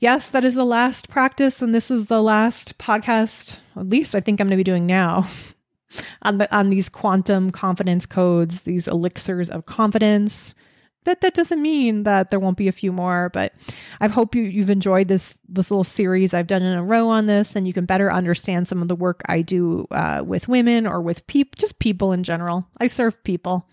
yes, 0.00 0.30
that 0.30 0.44
is 0.44 0.54
the 0.54 0.64
last 0.64 1.08
practice, 1.08 1.62
and 1.62 1.72
this 1.72 1.92
is 1.92 2.06
the 2.06 2.22
last 2.22 2.78
podcast. 2.78 3.60
At 3.76 3.88
least 3.88 4.16
I 4.16 4.20
think 4.20 4.40
I'm 4.40 4.48
going 4.48 4.56
to 4.56 4.56
be 4.56 4.64
doing 4.64 4.86
now 4.86 5.28
on 6.22 6.38
the 6.38 6.52
on 6.52 6.70
these 6.70 6.88
quantum 6.88 7.52
confidence 7.52 8.06
codes, 8.06 8.62
these 8.62 8.88
elixirs 8.88 9.50
of 9.50 9.66
confidence 9.66 10.56
that 11.04 11.20
that 11.20 11.34
doesn't 11.34 11.62
mean 11.62 12.02
that 12.04 12.30
there 12.30 12.40
won't 12.40 12.56
be 12.56 12.68
a 12.68 12.72
few 12.72 12.92
more 12.92 13.30
but 13.32 13.52
i 14.00 14.08
hope 14.08 14.34
you, 14.34 14.42
you've 14.42 14.70
enjoyed 14.70 15.08
this 15.08 15.34
this 15.48 15.70
little 15.70 15.84
series 15.84 16.34
i've 16.34 16.46
done 16.46 16.62
in 16.62 16.76
a 16.76 16.84
row 16.84 17.08
on 17.08 17.26
this 17.26 17.54
and 17.56 17.66
you 17.66 17.72
can 17.72 17.84
better 17.84 18.12
understand 18.12 18.66
some 18.66 18.82
of 18.82 18.88
the 18.88 18.96
work 18.96 19.22
i 19.28 19.40
do 19.40 19.86
uh, 19.90 20.22
with 20.24 20.48
women 20.48 20.86
or 20.86 21.00
with 21.00 21.26
people 21.26 21.54
just 21.56 21.78
people 21.78 22.12
in 22.12 22.22
general. 22.22 22.66
I 22.78 22.86
serve 22.86 23.22
people. 23.24 23.68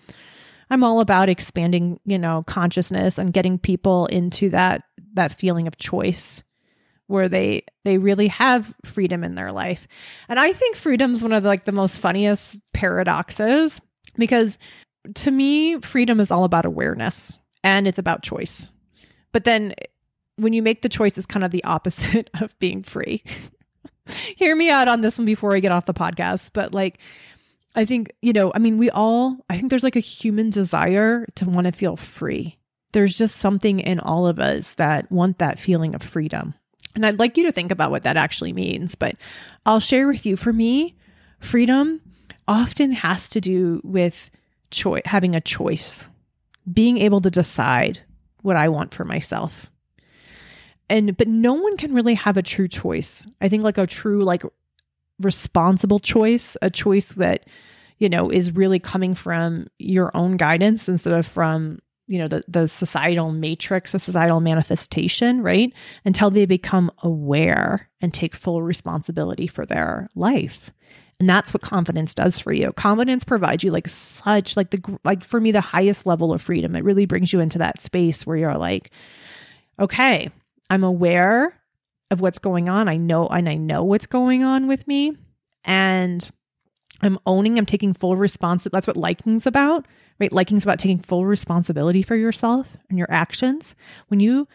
I'm 0.70 0.84
all 0.84 1.00
about 1.00 1.30
expanding 1.30 2.00
you 2.06 2.20
know 2.20 2.44
consciousness 2.48 3.17
and 3.17 3.34
getting 3.34 3.58
people 3.58 4.06
into 4.08 4.50
that 4.50 4.84
that 5.13 5.34
feeling 5.34 5.67
of 5.67 5.78
choice 5.78 6.44
where 7.08 7.28
they 7.28 7.63
they 7.84 7.98
really 7.98 8.28
have 8.30 8.74
freedom 8.86 9.24
in 9.24 9.36
their 9.36 9.52
life. 9.52 9.88
And 10.30 10.39
i 10.39 10.54
think 10.54 10.76
freedom 10.76 11.13
is 11.13 11.24
one 11.24 11.34
of 11.34 11.44
the, 11.44 11.50
like 11.50 11.65
the 11.65 11.72
most 11.72 12.00
funniest 12.00 12.60
paradoxes 12.74 13.82
because 14.17 14.58
to 15.16 15.32
me, 15.32 15.80
freedom 15.80 16.20
is 16.20 16.32
all 16.32 16.44
about 16.44 16.66
awareness 16.66 17.38
and 17.64 17.88
it's 17.88 18.00
about 18.00 18.24
choice. 18.24 18.70
But 19.32 19.46
then 19.46 19.74
when 20.36 20.54
you 20.54 20.62
make 20.62 20.82
the 20.82 20.90
choice, 20.90 21.18
it's 21.18 21.26
kind 21.26 21.46
of 21.46 21.52
the 21.52 21.64
opposite 21.64 22.30
of 22.42 22.58
being 22.60 22.84
free. 22.84 23.24
Hear 24.36 24.56
me 24.56 24.70
out 24.70 24.88
on 24.88 25.02
this 25.02 25.18
one 25.18 25.26
before 25.26 25.56
I 25.56 25.60
get 25.60 25.72
off 25.72 25.86
the 25.86 25.94
podcast. 25.94 26.50
But 26.54 26.74
like, 26.74 27.00
I 27.76 27.86
think, 27.86 28.12
you 28.22 28.34
know, 28.34 28.52
I 28.54 28.60
mean, 28.60 28.78
we 28.78 28.90
all, 28.90 29.38
I 29.50 29.58
think 29.58 29.70
there's 29.70 29.84
like 29.84 29.96
a 29.96 30.02
human 30.02 30.50
desire 30.50 31.26
to 31.36 31.46
want 31.46 31.66
to 31.66 31.72
feel 31.72 31.96
free. 31.96 32.58
There's 32.92 33.18
just 33.18 33.38
something 33.38 33.80
in 33.80 34.00
all 34.02 34.28
of 34.28 34.40
us 34.40 34.74
that 34.74 35.10
want 35.12 35.38
that 35.38 35.60
feeling 35.60 35.96
of 35.96 36.04
freedom. 36.04 36.54
And 36.94 37.06
I'd 37.06 37.20
like 37.20 37.38
you 37.38 37.46
to 37.46 37.54
think 37.54 37.72
about 37.72 37.92
what 37.92 38.04
that 38.04 38.18
actually 38.18 38.52
means. 38.52 38.96
But 38.96 39.16
I'll 39.66 39.80
share 39.80 40.08
with 40.08 40.26
you 40.26 40.36
for 40.36 40.52
me, 40.52 40.98
freedom 41.40 42.02
often 42.48 42.92
has 42.92 43.30
to 43.30 43.40
do 43.40 43.80
with 43.86 44.30
choice, 44.71 45.03
having 45.05 45.36
a 45.36 45.41
choice, 45.41 46.10
being 46.71 46.97
able 46.97 47.21
to 47.21 47.29
decide 47.29 47.99
what 48.41 48.55
I 48.55 48.69
want 48.69 48.93
for 48.93 49.05
myself. 49.05 49.69
And 50.89 51.15
but 51.15 51.27
no 51.27 51.53
one 51.53 51.77
can 51.77 51.93
really 51.93 52.15
have 52.15 52.38
a 52.38 52.43
true 52.43 52.67
choice. 52.67 53.25
I 53.39 53.47
think 53.47 53.63
like 53.63 53.77
a 53.77 53.88
true 53.88 54.23
like 54.23 54.43
responsible 55.19 55.99
choice, 55.99 56.57
a 56.62 56.69
choice 56.69 57.13
that 57.13 57.45
you 57.97 58.10
know 58.10 58.29
is 58.29 58.55
really 58.55 58.79
coming 58.79 59.15
from 59.15 59.67
your 59.77 60.12
own 60.15 60.38
guidance 60.38 60.89
instead 60.89 61.13
of 61.13 61.25
from 61.25 61.79
you 62.07 62.19
know 62.19 62.27
the 62.27 62.43
the 62.47 62.67
societal 62.67 63.31
matrix, 63.31 63.93
the 63.93 63.99
societal 63.99 64.41
manifestation, 64.41 65.41
right? 65.41 65.71
Until 66.03 66.29
they 66.29 66.45
become 66.45 66.91
aware 67.03 67.89
and 68.01 68.13
take 68.13 68.36
full 68.36 68.62
responsibility 68.62 69.47
for 69.47 69.65
their 69.65 70.10
life. 70.13 70.71
And 71.21 71.29
that's 71.29 71.53
what 71.53 71.62
confidence 71.62 72.15
does 72.15 72.39
for 72.39 72.51
you. 72.51 72.73
Confidence 72.73 73.23
provides 73.23 73.63
you 73.63 73.69
like 73.69 73.88
such 73.88 74.57
like 74.57 74.71
the 74.71 74.99
like 75.03 75.23
for 75.23 75.39
me 75.39 75.51
the 75.51 75.62
highest 75.62 76.07
level 76.07 76.34
of 76.34 76.41
freedom. 76.41 76.75
It 76.75 76.84
really 76.84 77.05
brings 77.05 77.31
you 77.31 77.39
into 77.39 77.60
that 77.60 77.79
space 77.79 78.25
where 78.25 78.38
you're 78.38 78.57
like, 78.57 78.89
okay, 79.79 80.31
I'm 80.71 80.84
aware 80.84 81.55
of 82.10 82.21
what's 82.21 82.39
going 82.39 82.69
on. 82.69 82.89
I 82.89 82.97
know 82.97 83.27
and 83.27 83.47
I 83.47 83.53
know 83.53 83.84
what's 83.84 84.07
going 84.07 84.43
on 84.43 84.67
with 84.67 84.88
me 84.88 85.15
and 85.63 86.27
I'm 87.03 87.19
owning, 87.27 87.60
I'm 87.60 87.67
taking 87.67 87.93
full 87.93 88.17
responsibility. 88.17 88.77
That's 88.77 88.88
what 88.88 88.97
liking's 88.97 89.45
about, 89.45 89.88
right? 90.19 90.34
Liking's 90.34 90.63
about 90.63 90.79
taking 90.79 90.97
full 90.97 91.27
responsibility 91.27 92.01
for 92.01 92.15
yourself 92.15 92.75
and 92.89 92.97
your 92.97 93.12
actions. 93.12 93.75
When 94.07 94.19
you 94.19 94.47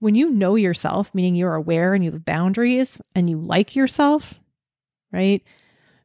when 0.00 0.14
you 0.14 0.28
know 0.28 0.56
yourself, 0.56 1.14
meaning 1.14 1.36
you're 1.36 1.54
aware 1.54 1.94
and 1.94 2.04
you 2.04 2.10
have 2.10 2.22
boundaries 2.22 3.00
and 3.14 3.30
you 3.30 3.38
like 3.38 3.74
yourself, 3.74 4.34
right? 5.10 5.42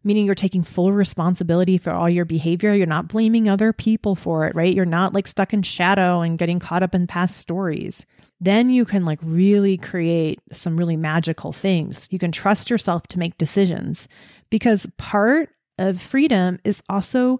Meaning 0.03 0.25
you're 0.25 0.35
taking 0.35 0.63
full 0.63 0.91
responsibility 0.91 1.77
for 1.77 1.91
all 1.91 2.09
your 2.09 2.25
behavior. 2.25 2.73
You're 2.73 2.87
not 2.87 3.07
blaming 3.07 3.47
other 3.47 3.71
people 3.73 4.15
for 4.15 4.45
it, 4.47 4.55
right? 4.55 4.73
You're 4.73 4.85
not 4.85 5.13
like 5.13 5.27
stuck 5.27 5.53
in 5.53 5.61
shadow 5.61 6.21
and 6.21 6.37
getting 6.37 6.59
caught 6.59 6.83
up 6.83 6.95
in 6.95 7.07
past 7.07 7.37
stories. 7.37 8.05
Then 8.39 8.71
you 8.71 8.85
can 8.85 9.05
like 9.05 9.19
really 9.21 9.77
create 9.77 10.39
some 10.51 10.77
really 10.77 10.97
magical 10.97 11.51
things. 11.51 12.07
You 12.11 12.17
can 12.17 12.31
trust 12.31 12.69
yourself 12.69 13.07
to 13.07 13.19
make 13.19 13.37
decisions 13.37 14.07
because 14.49 14.87
part 14.97 15.49
of 15.77 16.01
freedom 16.01 16.59
is 16.63 16.81
also 16.89 17.39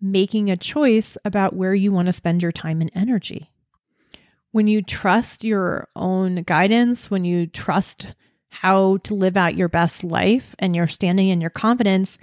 making 0.00 0.50
a 0.50 0.56
choice 0.56 1.16
about 1.24 1.54
where 1.54 1.74
you 1.74 1.92
want 1.92 2.06
to 2.06 2.12
spend 2.12 2.42
your 2.42 2.52
time 2.52 2.80
and 2.80 2.90
energy. 2.94 3.50
When 4.52 4.66
you 4.66 4.82
trust 4.82 5.44
your 5.44 5.88
own 5.94 6.36
guidance, 6.36 7.10
when 7.10 7.24
you 7.24 7.46
trust 7.46 8.14
how 8.50 8.98
to 8.98 9.14
live 9.14 9.36
out 9.36 9.56
your 9.56 9.68
best 9.68 10.04
life 10.04 10.54
and 10.58 10.76
you're 10.76 10.86
standing 10.86 11.28
in 11.28 11.40
your 11.40 11.50
confidence, 11.50 12.18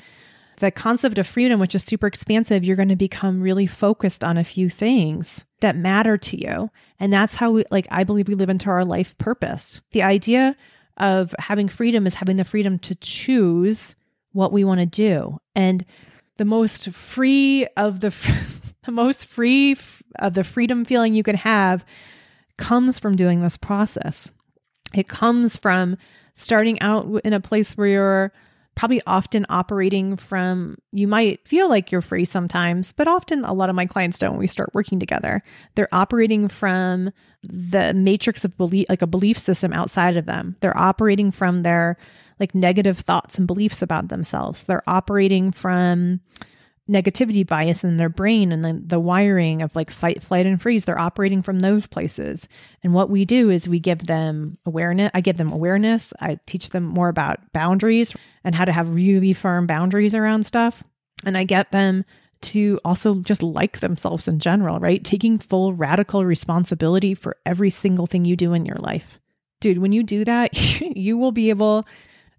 the 0.57 0.71
concept 0.71 1.17
of 1.17 1.27
freedom, 1.27 1.59
which 1.59 1.75
is 1.75 1.83
super 1.83 2.07
expansive, 2.07 2.63
you're 2.63 2.75
going 2.75 2.89
to 2.89 2.95
become 2.95 3.41
really 3.41 3.67
focused 3.67 4.23
on 4.23 4.37
a 4.37 4.43
few 4.43 4.69
things 4.69 5.45
that 5.61 5.75
matter 5.75 6.17
to 6.17 6.37
you. 6.37 6.69
And 6.99 7.13
that's 7.13 7.35
how 7.35 7.51
we, 7.51 7.63
like, 7.71 7.87
I 7.91 8.03
believe 8.03 8.27
we 8.27 8.35
live 8.35 8.49
into 8.49 8.69
our 8.69 8.83
life 8.83 9.17
purpose. 9.17 9.81
The 9.91 10.03
idea 10.03 10.55
of 10.97 11.33
having 11.39 11.69
freedom 11.69 12.07
is 12.07 12.15
having 12.15 12.37
the 12.37 12.43
freedom 12.43 12.79
to 12.79 12.95
choose 12.95 13.95
what 14.31 14.51
we 14.51 14.63
want 14.63 14.79
to 14.79 14.85
do. 14.85 15.37
And 15.55 15.85
the 16.37 16.45
most 16.45 16.89
free 16.89 17.67
of 17.77 17.99
the, 17.99 18.13
the 18.85 18.91
most 18.91 19.27
free 19.27 19.77
of 20.19 20.33
the 20.33 20.43
freedom 20.43 20.85
feeling 20.85 21.13
you 21.13 21.23
can 21.23 21.35
have 21.35 21.85
comes 22.57 22.97
from 22.97 23.15
doing 23.15 23.41
this 23.41 23.57
process. 23.57 24.31
It 24.93 25.07
comes 25.07 25.55
from 25.57 25.97
starting 26.37 26.79
out 26.81 27.21
in 27.23 27.33
a 27.33 27.39
place 27.39 27.75
where 27.75 27.87
you're 27.87 28.33
probably 28.75 29.01
often 29.07 29.43
operating 29.49 30.15
from 30.15 30.77
you 30.91 31.07
might 31.07 31.45
feel 31.47 31.67
like 31.67 31.91
you're 31.91 31.99
free 31.99 32.23
sometimes 32.23 32.91
but 32.91 33.07
often 33.07 33.43
a 33.43 33.51
lot 33.51 33.71
of 33.71 33.75
my 33.75 33.87
clients 33.87 34.19
don't 34.19 34.33
when 34.33 34.39
we 34.39 34.47
start 34.47 34.69
working 34.73 34.99
together. 34.99 35.41
They're 35.75 35.93
operating 35.93 36.47
from 36.47 37.11
the 37.41 37.93
matrix 37.95 38.45
of 38.45 38.55
belief 38.55 38.85
like 38.87 39.01
a 39.01 39.07
belief 39.07 39.37
system 39.39 39.73
outside 39.73 40.15
of 40.15 40.27
them. 40.27 40.55
They're 40.59 40.77
operating 40.77 41.31
from 41.31 41.63
their 41.63 41.97
like 42.39 42.53
negative 42.53 42.99
thoughts 42.99 43.39
and 43.39 43.47
beliefs 43.47 43.81
about 43.81 44.09
themselves. 44.09 44.63
They're 44.63 44.87
operating 44.87 45.51
from 45.51 46.21
negativity 46.89 47.45
bias 47.45 47.83
in 47.83 47.97
their 47.97 48.09
brain 48.09 48.51
and 48.51 48.63
then 48.63 48.83
the 48.85 48.99
wiring 48.99 49.61
of 49.61 49.75
like 49.75 49.91
fight, 49.91 50.23
flight, 50.23 50.45
and 50.45 50.61
freeze. 50.61 50.85
They're 50.85 50.97
operating 50.97 51.41
from 51.41 51.59
those 51.59 51.87
places. 51.87 52.47
And 52.83 52.93
what 52.93 53.09
we 53.09 53.25
do 53.25 53.49
is 53.49 53.67
we 53.67 53.79
give 53.79 54.05
them 54.05 54.57
awareness. 54.65 55.11
I 55.13 55.21
give 55.21 55.37
them 55.37 55.51
awareness. 55.51 56.13
I 56.19 56.39
teach 56.45 56.69
them 56.69 56.83
more 56.83 57.09
about 57.09 57.51
boundaries 57.53 58.13
and 58.43 58.55
how 58.55 58.65
to 58.65 58.71
have 58.71 58.89
really 58.89 59.33
firm 59.33 59.67
boundaries 59.67 60.15
around 60.15 60.43
stuff. 60.43 60.83
And 61.25 61.37
I 61.37 61.43
get 61.43 61.71
them 61.71 62.05
to 62.39 62.79
also 62.85 63.15
just 63.15 63.43
like 63.43 63.79
themselves 63.79 64.27
in 64.27 64.39
general, 64.39 64.79
right? 64.79 65.03
Taking 65.03 65.39
full 65.39 65.73
radical 65.73 66.23
responsibility 66.23 67.15
for 67.15 67.37
every 67.45 67.69
single 67.69 68.07
thing 68.07 68.25
you 68.25 68.35
do 68.35 68.53
in 68.53 68.65
your 68.65 68.77
life. 68.77 69.19
Dude, 69.59 69.79
when 69.79 69.91
you 69.91 70.03
do 70.03 70.23
that, 70.25 70.53
you 70.81 71.17
will 71.17 71.31
be 71.31 71.49
able 71.49 71.85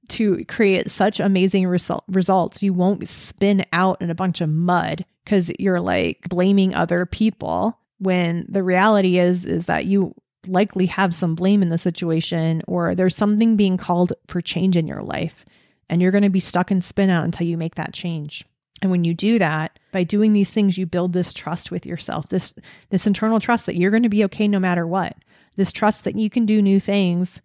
to 0.08 0.44
create 0.46 0.90
such 0.90 1.20
amazing 1.20 1.66
result, 1.66 2.04
results. 2.08 2.62
You 2.62 2.72
won't 2.72 3.08
spin 3.08 3.64
out 3.72 4.00
in 4.00 4.10
a 4.10 4.14
bunch 4.14 4.40
of 4.40 4.48
mud 4.48 5.04
because 5.24 5.50
you're 5.58 5.80
like 5.80 6.28
blaming 6.28 6.74
other 6.74 7.06
people 7.06 7.78
when 7.98 8.46
the 8.48 8.62
reality 8.62 9.18
is 9.18 9.44
is 9.44 9.66
that 9.66 9.86
you 9.86 10.14
likely 10.46 10.86
have 10.86 11.14
some 11.14 11.34
blame 11.34 11.62
in 11.62 11.68
the 11.68 11.78
situation 11.78 12.62
or 12.66 12.94
there's 12.94 13.16
something 13.16 13.56
being 13.56 13.76
called 13.76 14.12
for 14.28 14.40
change 14.40 14.76
in 14.76 14.86
your 14.86 15.02
life 15.02 15.44
and 15.90 16.00
you're 16.00 16.12
going 16.12 16.22
to 16.22 16.30
be 16.30 16.40
stuck 16.40 16.70
in 16.70 16.80
spin 16.80 17.10
out 17.10 17.24
until 17.24 17.46
you 17.46 17.56
make 17.56 17.74
that 17.74 17.92
change. 17.92 18.44
And 18.80 18.90
when 18.90 19.04
you 19.04 19.14
do 19.14 19.38
that, 19.38 19.78
by 19.90 20.04
doing 20.04 20.32
these 20.32 20.50
things 20.50 20.78
you 20.78 20.86
build 20.86 21.12
this 21.12 21.32
trust 21.32 21.70
with 21.70 21.86
yourself. 21.86 22.28
This 22.28 22.54
this 22.90 23.06
internal 23.06 23.40
trust 23.40 23.66
that 23.66 23.76
you're 23.76 23.90
going 23.90 24.04
to 24.04 24.08
be 24.08 24.24
okay 24.24 24.46
no 24.46 24.60
matter 24.60 24.86
what. 24.86 25.16
This 25.56 25.72
trust 25.72 26.04
that 26.04 26.16
you 26.16 26.30
can 26.30 26.46
do 26.46 26.62
new 26.62 26.78
things 26.78 27.40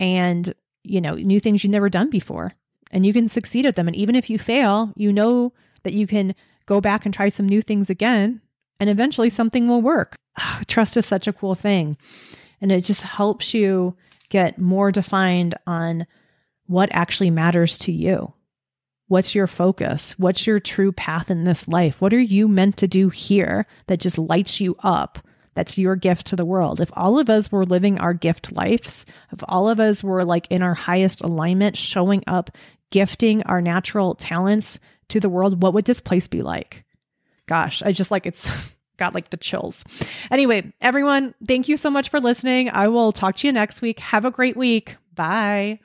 and 0.00 0.54
you 0.88 1.00
know, 1.00 1.14
new 1.14 1.40
things 1.40 1.62
you've 1.62 1.70
never 1.70 1.88
done 1.88 2.10
before 2.10 2.52
and 2.90 3.04
you 3.04 3.12
can 3.12 3.28
succeed 3.28 3.66
at 3.66 3.76
them. 3.76 3.88
And 3.88 3.96
even 3.96 4.14
if 4.14 4.30
you 4.30 4.38
fail, 4.38 4.92
you 4.96 5.12
know 5.12 5.52
that 5.82 5.92
you 5.92 6.06
can 6.06 6.34
go 6.66 6.80
back 6.80 7.04
and 7.04 7.14
try 7.14 7.28
some 7.28 7.48
new 7.48 7.62
things 7.62 7.90
again 7.90 8.40
and 8.80 8.90
eventually 8.90 9.30
something 9.30 9.68
will 9.68 9.82
work. 9.82 10.16
Oh, 10.38 10.60
trust 10.66 10.96
is 10.96 11.06
such 11.06 11.26
a 11.26 11.32
cool 11.32 11.54
thing. 11.54 11.96
And 12.60 12.72
it 12.72 12.82
just 12.82 13.02
helps 13.02 13.54
you 13.54 13.96
get 14.28 14.58
more 14.58 14.92
defined 14.92 15.54
on 15.66 16.06
what 16.66 16.90
actually 16.92 17.30
matters 17.30 17.78
to 17.78 17.92
you. 17.92 18.32
What's 19.06 19.34
your 19.34 19.46
focus? 19.46 20.18
What's 20.18 20.46
your 20.46 20.60
true 20.60 20.92
path 20.92 21.30
in 21.30 21.44
this 21.44 21.66
life? 21.66 22.00
What 22.00 22.12
are 22.12 22.20
you 22.20 22.46
meant 22.46 22.76
to 22.78 22.88
do 22.88 23.08
here 23.08 23.66
that 23.86 24.00
just 24.00 24.18
lights 24.18 24.60
you 24.60 24.76
up 24.80 25.18
that's 25.58 25.76
your 25.76 25.96
gift 25.96 26.28
to 26.28 26.36
the 26.36 26.44
world. 26.44 26.80
If 26.80 26.88
all 26.92 27.18
of 27.18 27.28
us 27.28 27.50
were 27.50 27.64
living 27.64 27.98
our 27.98 28.14
gift 28.14 28.52
lives, 28.52 29.04
if 29.32 29.40
all 29.48 29.68
of 29.68 29.80
us 29.80 30.04
were 30.04 30.24
like 30.24 30.46
in 30.50 30.62
our 30.62 30.74
highest 30.74 31.20
alignment, 31.20 31.76
showing 31.76 32.22
up, 32.28 32.50
gifting 32.92 33.42
our 33.42 33.60
natural 33.60 34.14
talents 34.14 34.78
to 35.08 35.18
the 35.18 35.28
world, 35.28 35.60
what 35.60 35.74
would 35.74 35.84
this 35.84 35.98
place 35.98 36.28
be 36.28 36.42
like? 36.42 36.84
Gosh, 37.46 37.82
I 37.82 37.90
just 37.90 38.12
like 38.12 38.24
it's 38.24 38.48
got 38.98 39.14
like 39.14 39.30
the 39.30 39.36
chills. 39.36 39.82
Anyway, 40.30 40.72
everyone, 40.80 41.34
thank 41.44 41.66
you 41.66 41.76
so 41.76 41.90
much 41.90 42.08
for 42.08 42.20
listening. 42.20 42.70
I 42.70 42.86
will 42.86 43.10
talk 43.10 43.34
to 43.38 43.48
you 43.48 43.52
next 43.52 43.82
week. 43.82 43.98
Have 43.98 44.24
a 44.24 44.30
great 44.30 44.56
week. 44.56 44.94
Bye. 45.12 45.80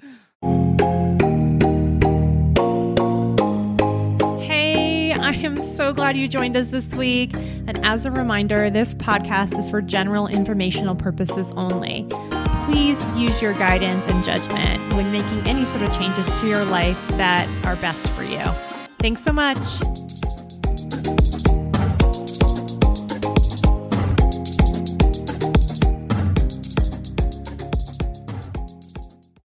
I 5.23 5.31
am 5.35 5.55
so 5.61 5.93
glad 5.93 6.17
you 6.17 6.27
joined 6.27 6.57
us 6.57 6.67
this 6.67 6.93
week. 6.95 7.33
And 7.33 7.77
as 7.85 8.05
a 8.05 8.11
reminder, 8.11 8.69
this 8.69 8.93
podcast 8.93 9.57
is 9.57 9.69
for 9.69 9.81
general 9.81 10.27
informational 10.27 10.95
purposes 10.95 11.47
only. 11.55 12.05
Please 12.65 13.01
use 13.15 13.41
your 13.41 13.53
guidance 13.53 14.05
and 14.07 14.21
judgment 14.25 14.93
when 14.93 15.09
making 15.13 15.47
any 15.47 15.63
sort 15.67 15.83
of 15.83 15.97
changes 15.97 16.27
to 16.41 16.47
your 16.49 16.65
life 16.65 17.07
that 17.11 17.47
are 17.65 17.77
best 17.77 18.05
for 18.09 18.23
you. 18.23 18.43
Thanks 18.99 19.23
so 19.23 19.31
much. 19.31 20.02